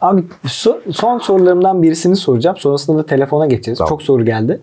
[0.01, 2.58] Abi so- son sorularımdan birisini soracağım.
[2.58, 3.77] Sonrasında da telefona geçeriz.
[3.77, 3.89] Tamam.
[3.89, 4.62] Çok soru geldi.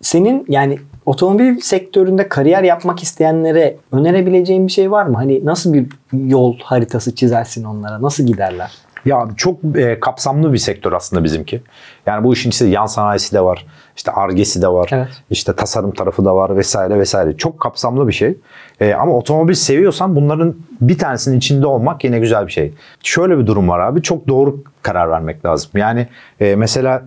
[0.00, 5.16] Senin yani otomobil sektöründe kariyer yapmak isteyenlere önerebileceğin bir şey var mı?
[5.16, 8.02] Hani nasıl bir yol haritası çizersin onlara?
[8.02, 8.72] Nasıl giderler?
[9.04, 11.62] Ya çok e, kapsamlı bir sektör aslında bizimki.
[12.06, 13.66] Yani bu işin içinde yan sanayisi de var.
[13.96, 14.88] işte argesi de var.
[14.92, 15.08] Evet.
[15.30, 17.36] işte tasarım tarafı da var vesaire vesaire.
[17.36, 18.36] Çok kapsamlı bir şey.
[18.84, 22.72] E, ama otomobil seviyorsan bunların bir tanesinin içinde olmak yine güzel bir şey.
[23.02, 24.02] Şöyle bir durum var abi.
[24.02, 25.70] Çok doğru karar vermek lazım.
[25.74, 26.06] Yani
[26.40, 27.02] e, mesela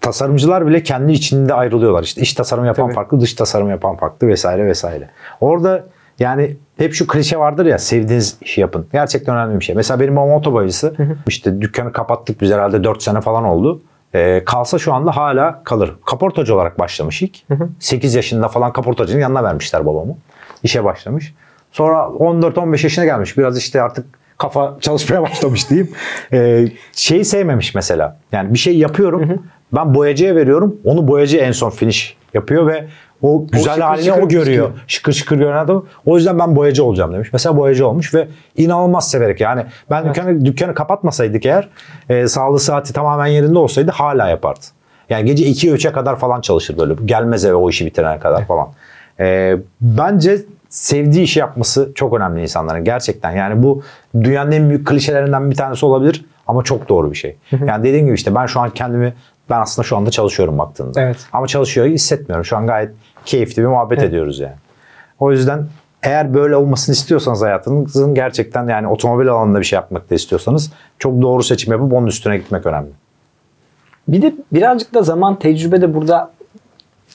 [0.00, 2.02] tasarımcılar bile kendi içinde ayrılıyorlar.
[2.02, 2.94] İşte iç tasarım yapan Tabii.
[2.94, 5.08] farklı, dış tasarım yapan farklı vesaire vesaire.
[5.40, 5.86] Orada
[6.18, 8.86] yani hep şu klişe vardır ya sevdiğiniz işi yapın.
[8.92, 9.74] Gerçekten önemli bir şey.
[9.74, 10.94] Mesela benim babam otobayısı.
[11.26, 13.82] işte dükkanı kapattık biz herhalde 4 sene falan oldu.
[14.14, 15.94] Ee, kalsa şu anda hala kalır.
[16.06, 17.36] Kaportacı olarak başlamış ilk.
[17.80, 20.16] 8 yaşında falan kaportacının yanına vermişler babamı.
[20.66, 21.34] İşe başlamış.
[21.72, 23.38] Sonra 14-15 yaşına gelmiş.
[23.38, 24.06] Biraz işte artık
[24.38, 25.90] kafa çalışmaya başlamış diyeyim.
[26.32, 28.16] Ee, şeyi sevmemiş mesela.
[28.32, 29.46] Yani bir şey yapıyorum.
[29.72, 30.76] Ben boyacıya veriyorum.
[30.84, 32.86] Onu boyacı en son finish yapıyor ve
[33.22, 34.44] o güzel şıkır halini şıkır o görüyor.
[34.44, 34.70] gözüküyor.
[34.86, 35.86] Şıkır şıkır gören adam.
[36.06, 37.28] O yüzden ben boyacı olacağım demiş.
[37.32, 41.68] Mesela boyacı olmuş ve inanılmaz severek yani ben dükkanı, dükkanı kapatmasaydık eğer
[42.08, 44.64] e, sağlığı saati tamamen yerinde olsaydı hala yapardı.
[45.10, 46.94] Yani gece 2'ye 3'e kadar falan çalışır böyle.
[47.04, 48.68] Gelmez eve o işi bitirene kadar falan.
[49.20, 50.38] E, bence
[50.76, 53.30] sevdiği işi yapması çok önemli insanların gerçekten.
[53.30, 53.82] Yani bu
[54.14, 57.36] dünyanın en büyük klişelerinden bir tanesi olabilir ama çok doğru bir şey.
[57.66, 59.14] Yani dediğim gibi işte ben şu an kendimi
[59.50, 61.00] ben aslında şu anda çalışıyorum baktığında.
[61.00, 61.16] Evet.
[61.32, 62.44] Ama çalışıyor hissetmiyorum.
[62.44, 62.90] Şu an gayet
[63.24, 64.54] keyifli bir muhabbet ediyoruz yani.
[65.18, 65.66] O yüzden
[66.02, 71.22] eğer böyle olmasını istiyorsanız hayatınızın gerçekten yani otomobil alanında bir şey yapmak da istiyorsanız çok
[71.22, 72.90] doğru seçim yapıp onun üstüne gitmek önemli.
[74.08, 76.30] Bir de birazcık da zaman tecrübe de burada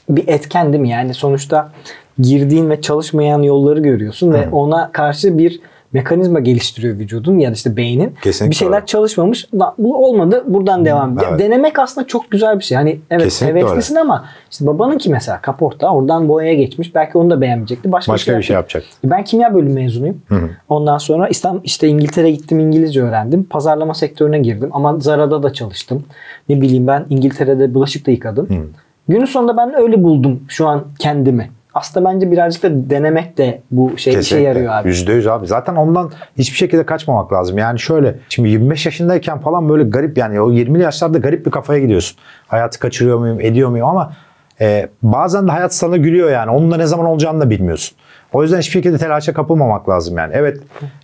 [0.10, 0.90] bir etken değil mi?
[0.90, 1.72] Yani sonuçta
[2.20, 5.60] girdiğin ve çalışmayan yolları görüyorsun ve ona karşı bir
[5.94, 8.14] mekanizma geliştiriyor vücudun ya da işte beynin.
[8.24, 8.86] Kesinlikle bir şeyler öyle.
[8.86, 9.48] çalışmamış.
[9.60, 10.44] "Lan Bu olmadı.
[10.48, 11.18] Buradan devam.
[11.30, 11.40] evet.
[11.40, 12.78] Denemek aslında çok güzel bir şey.
[12.78, 16.96] Hani evet Kesinlikle heveslisin ama işte babanınki mesela kaporta oradan boyaya geçmiş.
[16.96, 17.92] Belki onu da beğenmeyecekti.
[17.92, 18.84] Başka, Başka bir şey yapacak.
[18.84, 19.10] yapacaktı.
[19.10, 20.22] Ben kimya bölümü mezunuyum.
[20.70, 23.44] Ondan sonra İstanbul işte İngiltere gittim İngilizce öğrendim.
[23.44, 26.04] Pazarlama sektörüne girdim ama Zara'da da çalıştım.
[26.50, 28.72] Ne bileyim ben İngiltere'de bulaşık da yıkadım.
[29.08, 31.50] Günün sonunda ben öyle buldum şu an kendimi.
[31.74, 34.88] Aslında bence birazcık da denemek de bu şey işe yarıyor abi.
[34.88, 35.48] Yüzde yüz abi.
[35.48, 37.58] Zaten ondan hiçbir şekilde kaçmamak lazım.
[37.58, 41.80] Yani şöyle şimdi 25 yaşındayken falan böyle garip yani o 20'li yaşlarda garip bir kafaya
[41.80, 42.18] gidiyorsun.
[42.48, 44.14] Hayatı kaçırıyor muyum, ediyor muyum ama
[44.62, 46.52] e, bazen de hayat sana gülüyor yani.
[46.52, 47.98] Onun da ne zaman olacağını da bilmiyorsun.
[48.34, 50.34] O yüzden hiçbir şekilde telaşa kapılmamak lazım yani.
[50.36, 50.62] Evet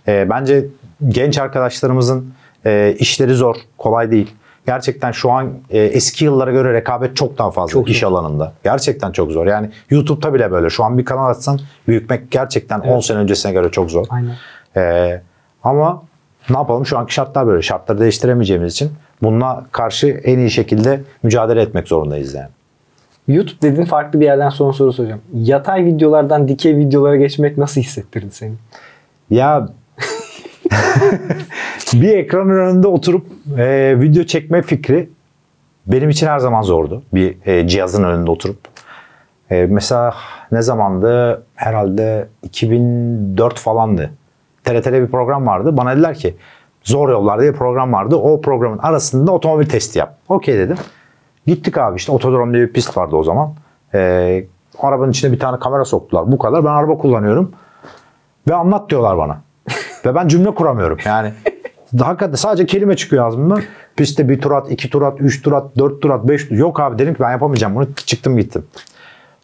[0.08, 0.64] e, bence
[1.08, 2.32] genç arkadaşlarımızın
[2.66, 4.34] e, işleri zor, kolay değil.
[4.68, 8.52] Gerçekten şu an e, eski yıllara göre rekabet çok daha fazla Çok iş alanında.
[8.64, 9.46] Gerçekten çok zor.
[9.46, 10.70] Yani YouTube'da bile böyle.
[10.70, 14.06] Şu an bir kanal açsan büyütmek gerçekten 10 sene öncesine göre çok zor.
[14.10, 14.34] Aynen.
[14.76, 15.22] Ee,
[15.64, 16.02] ama
[16.50, 17.62] ne yapalım şu anki şartlar böyle.
[17.62, 18.90] Şartları değiştiremeyeceğimiz için
[19.22, 22.48] bununla karşı en iyi şekilde mücadele etmek zorundayız yani.
[23.28, 25.20] YouTube dediğin farklı bir yerden son soru soracağım.
[25.34, 28.52] Yatay videolardan dikey videolara geçmek nasıl hissettirdi seni?
[29.30, 29.68] Ya
[31.94, 33.26] bir ekranın önünde oturup
[33.58, 35.08] e, video çekme fikri
[35.86, 37.02] benim için her zaman zordu.
[37.14, 38.58] Bir e, cihazın önünde oturup.
[39.50, 40.14] E, mesela
[40.52, 41.42] ne zamandı?
[41.54, 44.10] Herhalde 2004 falandı.
[44.64, 45.76] TRT'de bir program vardı.
[45.76, 46.36] Bana dediler ki
[46.82, 48.16] Zor Yollar diye program vardı.
[48.16, 50.16] O programın arasında otomobil testi yap.
[50.28, 50.76] Okey dedim.
[51.46, 53.54] Gittik abi işte otodrom diye bir pist vardı o zaman.
[53.94, 54.44] E,
[54.78, 56.32] arabanın içine bir tane kamera soktular.
[56.32, 56.64] Bu kadar.
[56.64, 57.52] Ben araba kullanıyorum.
[58.48, 59.40] Ve anlat diyorlar bana.
[60.06, 60.98] Ve ben cümle kuramıyorum.
[61.04, 61.32] Yani
[62.00, 63.62] hakikaten sadece kelime çıkıyor ağzımdan.
[63.96, 66.56] Pistte bir tur at, iki tur at, üç tur at, dört tur at, beş tur.
[66.56, 67.94] Yok abi dedim ki ben yapamayacağım bunu.
[67.94, 68.64] Çıktım gittim.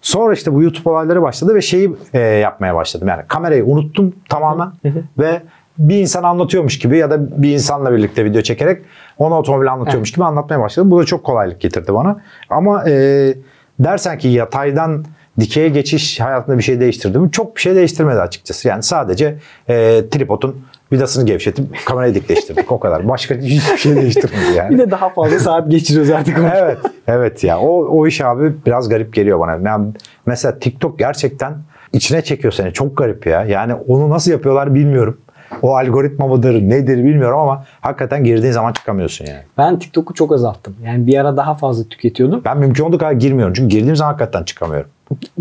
[0.02, 3.09] Sonra işte bu YouTube olayları başladı ve şeyi e, yapmaya başladım.
[3.09, 4.72] Yani kamerayı unuttum tamamen
[5.18, 5.42] ve
[5.78, 8.82] bir insan anlatıyormuş gibi ya da bir insanla birlikte video çekerek
[9.18, 10.90] onu otomobili anlatıyormuş gibi anlatmaya başladım.
[10.90, 12.20] Bu da çok kolaylık getirdi bana.
[12.50, 13.34] Ama e,
[13.78, 15.05] dersen ki yataydan
[15.41, 17.30] dikeye geçiş hayatında bir şey değiştirdi mi?
[17.30, 18.68] Çok bir şey değiştirmedi açıkçası.
[18.68, 23.09] Yani sadece e, tripodun vidasını gevşetip kamerayı dikleştirdik o kadar.
[23.09, 24.70] Başka hiçbir şey değiştirmedi yani.
[24.70, 26.39] Bir de daha fazla saat geçiriyoruz artık.
[26.55, 26.78] evet.
[27.09, 27.61] Evet ya.
[27.61, 29.70] O, o iş abi biraz garip geliyor bana.
[29.70, 29.87] Yani
[30.26, 31.55] mesela TikTok gerçekten
[31.93, 32.72] içine çekiyor seni.
[32.72, 33.45] Çok garip ya.
[33.45, 35.18] Yani onu nasıl yapıyorlar bilmiyorum.
[35.62, 39.43] O algoritma mıdır nedir bilmiyorum ama hakikaten girdiğin zaman çıkamıyorsun yani.
[39.59, 40.76] Ben TikTok'u çok azalttım.
[40.85, 42.43] Yani bir ara daha fazla tüketiyordum.
[42.45, 43.55] Ben mümkün olduğu kadar girmiyorum.
[43.55, 44.91] Çünkü girdiğim zaman hakikaten çıkamıyorum.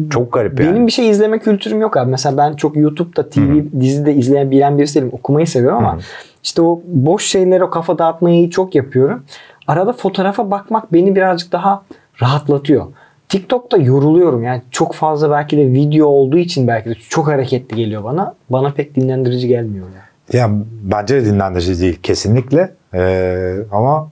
[0.10, 0.70] Çok garip yani.
[0.70, 2.12] Benim bir şey izleme kültürüm yok abi.
[2.12, 5.10] Mesela ben çok YouTube'da TV dizide izleyen bilen birisi değilim.
[5.12, 6.02] Okumayı seviyorum ama Hı hı.
[6.44, 9.24] işte o boş şeylere o kafa dağıtmayı çok yapıyorum.
[9.68, 11.84] Arada fotoğrafa bakmak beni birazcık daha
[12.22, 12.86] rahatlatıyor.
[13.30, 14.44] TikTok'ta yoruluyorum.
[14.44, 18.36] Yani çok fazla belki de video olduğu için belki de çok hareketli geliyor bana.
[18.50, 20.40] Bana pek dinlendirici gelmiyor ya.
[20.40, 20.50] Ya
[20.84, 22.74] bence de dinlendirici değil kesinlikle.
[22.94, 24.10] Ee, ama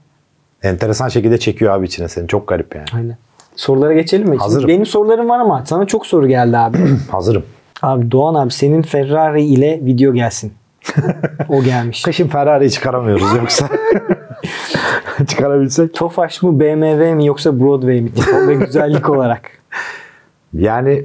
[0.62, 2.28] enteresan şekilde çekiyor abi içine seni.
[2.28, 2.86] Çok garip yani.
[2.94, 3.16] Aynen.
[3.56, 4.30] Sorulara geçelim mi?
[4.32, 4.68] Şimdi Hazırım.
[4.68, 6.78] benim sorularım var ama sana çok soru geldi abi.
[7.10, 7.42] Hazırım.
[7.82, 10.52] abi Doğan abi senin Ferrari ile video gelsin.
[11.48, 12.02] o gelmiş.
[12.04, 13.68] Kışın Ferrari'yi çıkaramıyoruz yoksa.
[15.28, 15.94] Çıkarabilsek.
[15.94, 18.10] Tofaş mı BMW mi yoksa Broadway mi
[18.48, 19.50] ve güzellik olarak?
[20.54, 21.04] Yani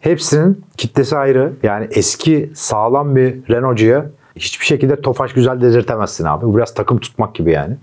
[0.00, 1.52] hepsinin kitlesi ayrı.
[1.62, 4.06] Yani eski sağlam bir Renault'cuya
[4.36, 6.46] hiçbir şekilde Tofaş güzel dedirtemezsin abi.
[6.46, 7.74] Bu biraz takım tutmak gibi yani.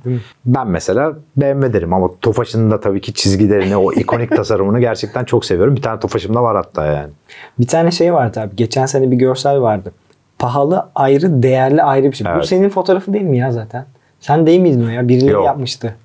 [0.46, 5.46] Ben mesela BMW derim ama Tofaş'ın da tabii ki çizgilerini, o ikonik tasarımını gerçekten çok
[5.46, 5.76] seviyorum.
[5.76, 7.10] Bir tane Tofaş'ım da var hatta yani.
[7.60, 8.56] Bir tane şey vardı abi.
[8.56, 9.92] Geçen sene bir görsel vardı.
[10.40, 12.28] Pahalı ayrı, değerli ayrı bir şey.
[12.28, 12.46] Bu Evet.
[12.46, 13.86] senin fotoğrafı değil mi ya zaten?
[14.20, 15.08] Sen değil miydin o ya?
[15.08, 15.46] Birileri Yok.
[15.46, 15.96] yapmıştı.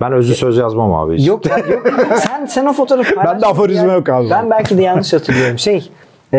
[0.00, 1.16] Ben özlü söz yazmam abi.
[1.18, 1.26] hiç.
[1.28, 1.58] Yok yok.
[2.16, 3.92] sen sen o fotoğrafı paylaştın aforizma ya.
[3.94, 4.30] yok abi.
[4.30, 5.58] Ben belki de yanlış hatırlıyorum.
[5.58, 5.90] Şey
[6.34, 6.38] e,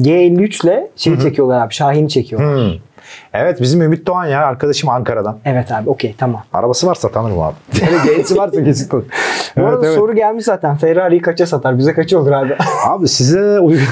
[0.00, 1.74] G53 ile şey çekiyorlar abi.
[1.74, 2.72] Şahin'i çekiyorlar.
[2.72, 2.78] Hmm.
[3.32, 5.38] Evet bizim Ümit Doğan ya arkadaşım Ankara'dan.
[5.44, 6.42] Evet abi okey tamam.
[6.52, 7.54] Arabası varsa tanırım abi.
[8.04, 9.08] Gençsi varsa kesin tanırım.
[9.56, 9.96] Bu arada evet.
[9.96, 10.76] soru gelmiş zaten.
[10.76, 11.78] Ferrari'yi kaça satar?
[11.78, 12.56] Bize kaça olur abi?
[12.86, 13.84] Abi size uygun.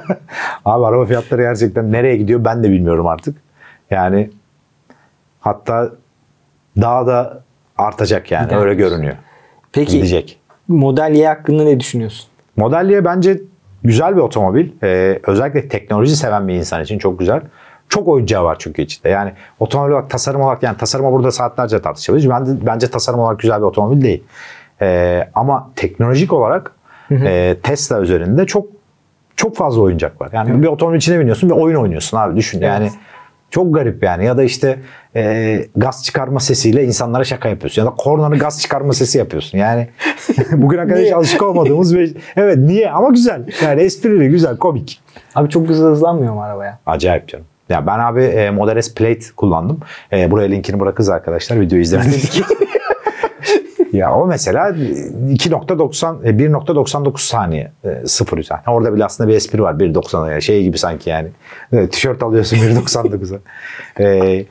[0.64, 3.36] Abi araba fiyatları gerçekten nereye gidiyor ben de bilmiyorum artık.
[3.90, 4.30] Yani
[5.40, 5.90] hatta
[6.80, 7.42] daha da
[7.78, 9.16] artacak yani Gider öyle görünüyor.
[9.72, 10.40] Peki Gidecek.
[10.68, 12.28] Model Y hakkında ne düşünüyorsun?
[12.56, 13.40] Model Y bence
[13.84, 14.70] güzel bir otomobil.
[14.82, 17.40] Ee, özellikle teknoloji seven bir insan için çok güzel.
[17.88, 19.08] Çok oyuncağı var çünkü içinde.
[19.08, 22.30] Yani otomobil olarak, tasarım olarak yani tasarıma burada saatlerce tartışabiliriz.
[22.30, 24.24] Ben bence tasarım olarak güzel bir otomobil değil.
[24.82, 26.72] Ee, ama teknolojik olarak
[27.10, 28.66] e, Tesla üzerinde çok
[29.36, 30.30] çok fazla oyuncak var.
[30.32, 32.60] Yani bir otomobil içine biniyorsun ve oyun oynuyorsun abi düşün.
[32.60, 32.94] Yani Evet.
[33.50, 34.24] çok garip yani.
[34.24, 34.78] Ya da işte
[35.16, 37.82] e, gaz çıkarma sesiyle insanlara şaka yapıyorsun.
[37.82, 39.58] Ya da kornanın gaz çıkarma sesi yapıyorsun.
[39.58, 39.88] Yani
[40.52, 43.42] bugüne kadar hiç alışık olmadığımız ve evet niye ama güzel.
[43.64, 45.00] Yani esprili, güzel, komik.
[45.34, 46.78] Abi çok hızlı hızlanmıyor mu arabaya?
[46.86, 47.46] Acayip canım.
[47.68, 49.80] Ya ben abi e, Model S Plate kullandım.
[50.12, 52.42] E, buraya linkini bırakırız arkadaşlar videoyu izlemediğiniz
[53.92, 58.60] Ya o mesela 2.90 e, 1.99 saniye e, sıfır yani.
[58.66, 61.28] Orada bile aslında bir espri var 1.90'a ya şey gibi sanki yani.
[61.72, 63.40] Evet, tişört alıyorsun 1.99'a.
[64.02, 64.44] e,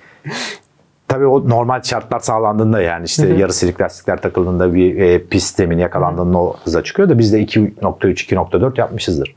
[1.07, 5.81] tabii o normal şartlar sağlandığında yani işte yarı silik lastikler takıldığında bir e, pist zemini
[5.81, 9.35] yakalandığında o hıza çıkıyor da biz de 2.3 2.4 yapmışızdır.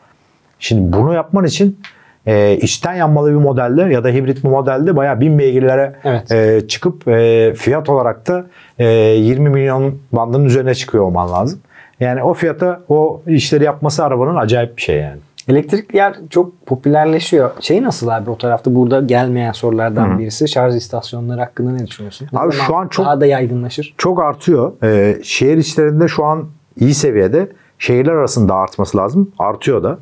[0.58, 1.80] Şimdi bunu yapman için
[2.28, 6.32] e, içten yanmalı bir modelde ya da hibrit bir modelde bayağı bin beygirlere Evet.
[6.32, 8.46] e, çıkıp e, fiyat olarak da
[8.78, 11.60] e, 20 milyon bandının üzerine çıkıyor olman lazım.
[12.00, 15.18] Yani o fiyata o işleri yapması arabanın acayip bir şey yani.
[15.48, 17.50] Elektrikler çok popülerleşiyor.
[17.60, 22.28] Şey nasıl abi o tarafta burada gelmeyen sorulardan birisi şarj istasyonları hakkında ne düşünüyorsun?
[22.32, 23.94] Ne Abi şu an çok- daha da yaygınlaşır.
[23.98, 24.72] Çok artıyor.
[24.82, 26.44] Ee, şehir içlerinde şu an
[26.80, 27.48] iyi seviyede.
[27.78, 29.30] Şehirler arasında artması lazım.
[29.38, 29.98] Artıyor da.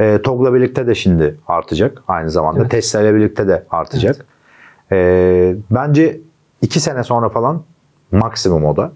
[0.00, 2.60] Ee, TOG'la birlikte de şimdi artacak aynı zamanda.
[2.60, 2.70] Evet.
[2.70, 4.26] Tesla ile birlikte de artacak.
[4.92, 6.20] Ee, bence
[6.62, 7.62] iki sene sonra falan
[8.12, 8.92] maksimum o da.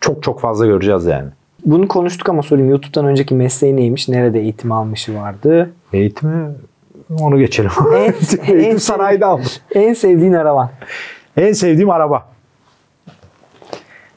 [0.00, 1.28] Çok çok fazla göreceğiz yani.
[1.66, 4.08] Bunu konuştuk ama sorayım YouTube'dan önceki mesleği neymiş?
[4.08, 5.70] Nerede eğitim almışı vardı?
[5.92, 6.48] Eğitimi
[7.20, 7.70] onu geçelim.
[7.94, 8.14] En-
[8.52, 9.46] en- Eğitim sanayide aldım.
[9.74, 10.70] En sevdiğin araban.
[11.36, 12.26] En sevdiğim araba.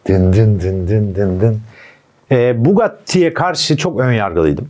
[0.07, 1.60] Dın dın dın dın dın dın.
[2.32, 4.70] Ee, Bugatti'ye karşı çok ön yargılıydım.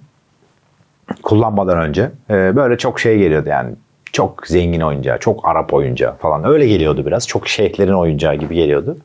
[1.23, 2.11] Kullanmadan önce.
[2.29, 3.69] Ee, böyle çok şey geliyordu yani.
[4.11, 6.47] Çok zengin oyuncağı, çok Arap oyuncağı falan.
[6.47, 7.27] Öyle geliyordu biraz.
[7.27, 8.97] Çok şeyhlerin oyuncağı gibi geliyordu.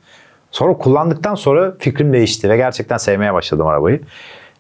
[0.51, 4.01] Sonra kullandıktan sonra fikrim değişti ve gerçekten sevmeye başladım arabayı.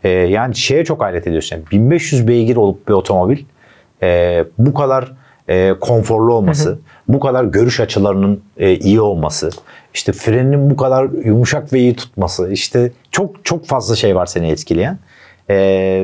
[0.04, 1.56] Ee, yani şeye çok hayret ediyorsun.
[1.56, 3.38] Yani 1500 beygir olup bir otomobil
[4.02, 5.12] e, bu kadar
[5.48, 6.78] e, konforlu olması,
[7.08, 9.50] bu kadar görüş açılarının e, iyi olması,
[9.94, 14.50] işte frenin bu kadar yumuşak ve iyi tutması, işte çok çok fazla şey var seni
[14.50, 14.98] etkileyen.
[15.50, 15.56] E,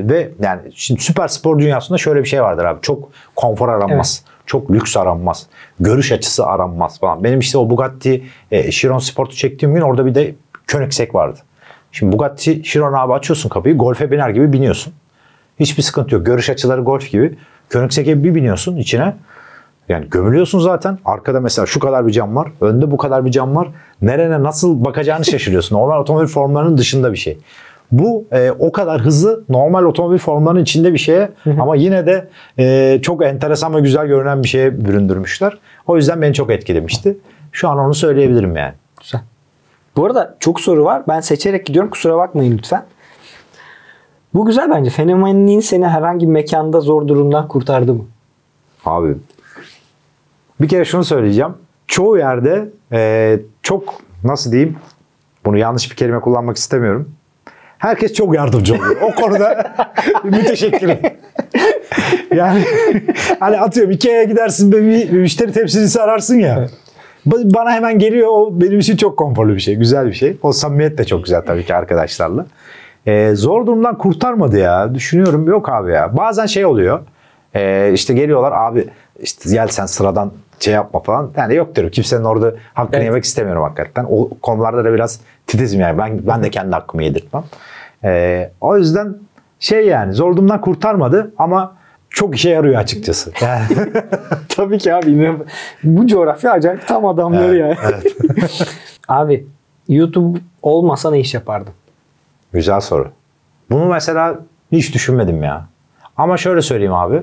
[0.04, 2.80] ve yani şimdi süper spor dünyasında şöyle bir şey vardır abi.
[2.82, 4.24] Çok konfor aranmaz.
[4.46, 5.46] Çok lüks aranmaz.
[5.80, 7.24] Görüş açısı aranmaz falan.
[7.24, 10.34] Benim işte o Bugatti e, Chiron Sport'u çektiğim gün orada bir de
[10.72, 11.38] Koenigsegg vardı.
[11.92, 14.92] Şimdi Bugatti Chiron abi açıyorsun kapıyı Golf'e biner gibi biniyorsun.
[15.60, 16.26] Hiçbir sıkıntı yok.
[16.26, 17.38] Görüş açıları Golf gibi.
[17.72, 19.14] Koenigsegg'e bir biniyorsun içine.
[19.88, 20.98] Yani gömülüyorsun zaten.
[21.04, 22.52] Arkada mesela şu kadar bir cam var.
[22.60, 23.68] Önde bu kadar bir cam var.
[24.02, 25.76] Nerene nasıl bakacağını şaşırıyorsun.
[25.76, 27.38] Normal otomobil formlarının dışında bir şey.
[27.92, 31.30] Bu e, o kadar hızlı normal otomobil formlarının içinde bir şeye
[31.60, 32.28] ama yine de
[32.58, 35.58] e, çok enteresan ve güzel görünen bir şeye büründürmüşler.
[35.86, 37.18] O yüzden beni çok etkilemişti.
[37.52, 38.74] Şu an onu söyleyebilirim yani.
[39.00, 39.20] Güzel.
[39.96, 41.02] Bu arada çok soru var.
[41.08, 41.90] Ben seçerek gidiyorum.
[41.90, 42.84] Kusura bakmayın lütfen.
[44.34, 44.90] Bu güzel bence.
[44.90, 48.04] Fenomenliğin seni herhangi bir mekanda zor durumdan kurtardı mı?
[48.84, 49.16] Abi
[50.60, 51.52] bir kere şunu söyleyeceğim.
[51.86, 54.76] Çoğu yerde e, çok nasıl diyeyim
[55.44, 57.12] bunu yanlış bir kelime kullanmak istemiyorum.
[57.80, 58.96] Herkes çok yardımcı oluyor.
[59.02, 59.74] O konuda
[60.24, 60.98] müteşekkirim.
[62.34, 62.64] yani
[63.40, 66.66] hani atıyorum Ikea'ya gidersin bir müşteri temsilcisi ararsın ya.
[67.26, 68.28] Ba- Bana hemen geliyor.
[68.30, 69.74] O benim için çok konforlu bir şey.
[69.76, 70.36] Güzel bir şey.
[70.42, 72.46] O samimiyet de çok güzel tabii ki arkadaşlarla.
[73.06, 74.94] Ee, zor durumdan kurtarmadı ya.
[74.94, 76.16] Düşünüyorum yok abi ya.
[76.16, 77.00] Bazen şey oluyor.
[77.54, 78.84] Ee, işte geliyorlar abi
[79.20, 81.30] işte gel sen sıradan şey yapma falan.
[81.36, 81.90] Yani yok diyorum.
[81.90, 83.04] Kimsenin orada hakkını Evet.
[83.04, 84.06] yemek istemiyorum hakikaten.
[84.10, 85.20] O konularda da biraz
[85.50, 85.98] titizim yani.
[85.98, 87.44] Ben, ben de kendi hakkımı yedirtmem.
[88.04, 89.16] Ee, o yüzden
[89.60, 91.76] şey yani zor durumdan kurtarmadı ama
[92.10, 93.32] çok işe yarıyor açıkçası.
[93.42, 93.66] Yani,
[94.48, 95.36] Tabii ki abi.
[95.84, 97.76] Bu coğrafya acayip tam adamları ya.
[99.08, 99.46] abi
[99.88, 101.72] YouTube olmasa ne iş yapardın?
[102.52, 103.10] Güzel soru.
[103.70, 104.38] Bunu mesela
[104.72, 105.66] hiç düşünmedim ya.
[106.16, 107.22] Ama şöyle söyleyeyim abi.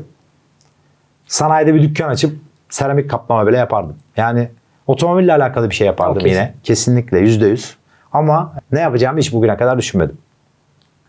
[1.28, 3.96] Sanayide bir dükkan açıp seramik kaplama bile yapardım.
[4.18, 4.50] Yani
[4.88, 6.30] otomobille alakalı bir şey yapardım O kesin.
[6.30, 6.54] yine.
[6.64, 7.78] Kesinlikle yüzde yüz.
[8.18, 10.18] Ama ne yapacağımı hiç bugüne kadar düşünmedim.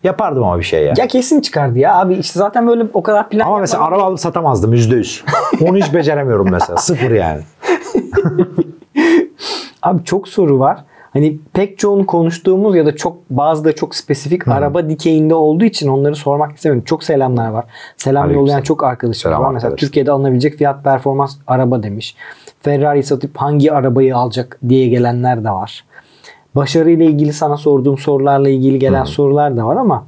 [0.05, 0.95] Yapardım ama bir şey ya.
[0.97, 2.15] Ya kesin çıkardı ya abi.
[2.15, 5.25] işte zaten böyle o kadar plan ama mesela araba alıp satamazdım yüzde yüz.
[5.63, 6.77] Onu hiç beceremiyorum mesela.
[6.79, 7.43] Sıfır yani.
[9.83, 10.85] Abi çok soru var.
[11.13, 15.89] Hani pek çoğunu konuştuğumuz ya da çok bazı da çok spesifik araba dikeyinde olduğu için
[15.89, 16.85] onları sormak istemiyorum.
[16.85, 17.65] Çok selamlar var.
[17.97, 19.53] Selam Aleyküm yollayan çok arkadaşımız Selam var.
[19.53, 19.81] Mesela arkadaş.
[19.81, 22.17] Türkiye'de alınabilecek fiyat performans araba demiş.
[22.61, 25.85] Ferrari satıp hangi arabayı alacak diye gelenler de var.
[26.59, 30.07] Başarıyla ilgili sana sorduğum sorularla ilgili gelen sorular da var ama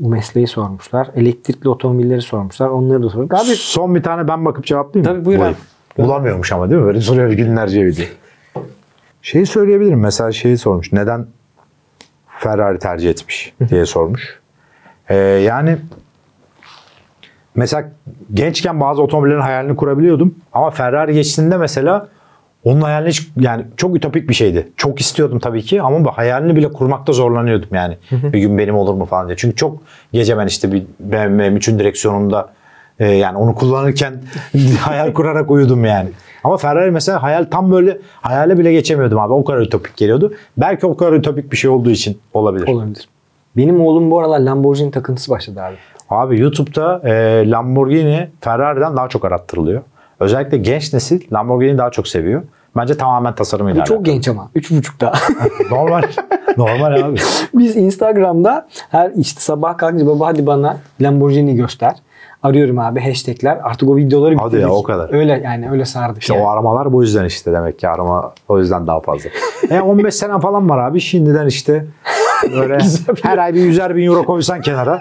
[0.00, 1.10] mesleği sormuşlar.
[1.16, 2.68] Elektrikli otomobilleri sormuşlar.
[2.68, 3.34] Onları da sorduk.
[3.34, 5.16] Abi Son bir tane ben bakıp cevaplayayım mı?
[5.16, 5.54] Tabii, buyur abi.
[5.98, 6.86] Bulamıyormuş ama değil mi?
[6.86, 8.04] Böyle soruyor günlerce video.
[9.22, 10.00] Şeyi söyleyebilirim.
[10.00, 10.92] Mesela şeyi sormuş.
[10.92, 11.26] Neden
[12.38, 14.40] Ferrari tercih etmiş diye sormuş.
[15.08, 15.78] Ee, yani
[17.54, 17.90] mesela
[18.34, 20.34] gençken bazı otomobillerin hayalini kurabiliyordum.
[20.52, 22.08] Ama Ferrari geçtiğinde mesela
[22.64, 24.68] onun hayalini hiç yani çok ütopik bir şeydi.
[24.76, 27.96] Çok istiyordum tabii ki ama bu hayalini bile kurmakta zorlanıyordum yani.
[28.12, 29.36] Bir gün benim olur mu falan diye.
[29.36, 29.78] Çünkü çok
[30.12, 32.52] gece ben işte bir BMW 3'ün direksiyonunda
[32.98, 34.14] e, yani onu kullanırken
[34.80, 36.08] hayal kurarak uyudum yani.
[36.44, 39.32] Ama Ferrari mesela hayal tam böyle hayale bile geçemiyordum abi.
[39.32, 40.34] O kadar ütopik geliyordu.
[40.56, 42.68] Belki o kadar ütopik bir şey olduğu için olabilir.
[42.68, 43.08] olabilir.
[43.56, 45.76] Benim oğlum bu aralar Lamborghini takıntısı başladı abi.
[46.10, 49.82] Abi YouTube'da e, Lamborghini Ferrari'den daha çok arattırılıyor.
[50.20, 52.42] Özellikle genç nesil Lamborghini'yi daha çok seviyor.
[52.76, 54.14] Bence tamamen tasarımıyla Bu çok alakalı.
[54.14, 54.50] genç ama.
[54.54, 55.12] Üç buçukta.
[55.70, 56.02] Normal.
[56.56, 57.18] Normal abi.
[57.54, 61.94] Biz Instagram'da her işte sabah kalkınca baba hadi bana Lamborghini göster.
[62.42, 63.58] Arıyorum abi hashtagler.
[63.62, 64.62] Artık o videoları Hadi bitirdik.
[64.62, 65.12] ya, o kadar.
[65.14, 66.22] Öyle yani öyle sardık.
[66.22, 66.44] İşte yani.
[66.44, 69.30] o aramalar bu yüzden işte demek ki arama o yüzden daha fazla.
[69.70, 71.00] E 15 sene falan var abi.
[71.00, 71.86] Şimdiden işte
[72.56, 72.78] Böyle
[73.22, 75.00] her ay bir yüzer bin euro koysan kenara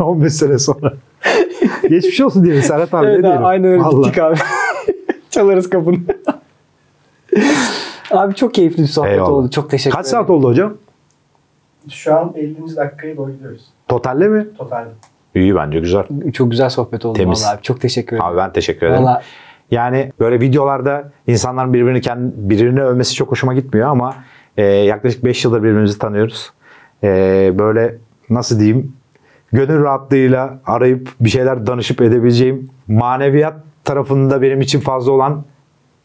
[0.00, 0.92] 15 sene sonra.
[1.88, 3.44] Geçmiş olsun diyelim Serhat abi Evet ne diyelim.
[3.44, 4.02] aynen öyle Vallahi.
[4.04, 4.36] gittik abi.
[5.30, 5.98] Çalarız kapını.
[8.10, 9.30] abi çok keyifli bir sohbet Eyvallah.
[9.30, 9.50] oldu.
[9.50, 10.18] Çok teşekkür Kaç ederim.
[10.20, 10.74] saat oldu hocam?
[11.90, 12.76] Şu an 50.
[12.76, 13.64] dakikaya doğru gidiyoruz.
[13.88, 14.46] Totalde mi?
[14.58, 14.88] Totalde.
[15.34, 16.04] İyi bence güzel.
[16.32, 17.42] Çok güzel sohbet oldu Temiz.
[17.44, 17.62] vallahi abi.
[17.62, 18.30] Çok teşekkür ederim.
[18.30, 19.02] Abi ben teşekkür ederim.
[19.02, 19.22] Vallahi
[19.70, 24.14] Yani böyle videolarda insanların birbirini kendi, birini övmesi çok hoşuma gitmiyor ama
[24.56, 26.52] e, yaklaşık 5 yıldır birbirimizi tanıyoruz.
[27.04, 27.08] E,
[27.58, 27.98] böyle
[28.30, 28.92] nasıl diyeyim
[29.52, 35.44] gönül rahatlığıyla arayıp bir şeyler danışıp edebileceğim maneviyat tarafında benim için fazla olan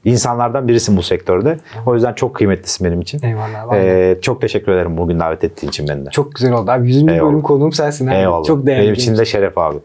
[0.06, 1.58] insanlardan birisin bu sektörde.
[1.86, 3.26] O yüzden çok kıymetlisin benim için.
[3.26, 3.68] eyvallah.
[3.68, 3.80] vallahi.
[3.80, 6.10] E, çok teşekkür ederim bugün davet ettiğin için beni de.
[6.10, 6.88] Çok güzel oldu abi.
[6.88, 6.98] 100.
[7.08, 7.22] Eyvallah.
[7.30, 8.16] bölüm konuğum sensin abi.
[8.16, 8.44] Eyvallah.
[8.46, 8.82] Çok değerli.
[8.84, 9.78] benim için de şeref abi.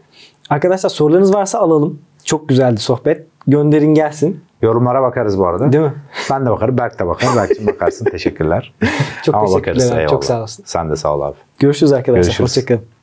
[0.49, 1.99] Arkadaşlar sorularınız varsa alalım.
[2.23, 3.27] Çok güzeldi sohbet.
[3.47, 4.43] Gönderin gelsin.
[4.61, 5.71] Yorumlara bakarız bu arada.
[5.71, 5.93] Değil mi?
[6.31, 7.29] Ben de bakarım, Berk de bakar.
[7.35, 8.05] Berk'cim bakarsın.
[8.05, 8.73] Teşekkürler.
[9.23, 9.91] Çok Ama teşekkürler bakarız.
[9.91, 10.01] abi.
[10.01, 10.21] Çok Eyvallah.
[10.21, 10.63] sağ olasın.
[10.67, 11.35] Sen de sağ ol abi.
[11.59, 12.23] Görüşürüz arkadaşlar.
[12.23, 12.49] Görüşürüz.
[12.57, 12.96] Hoşçakalın.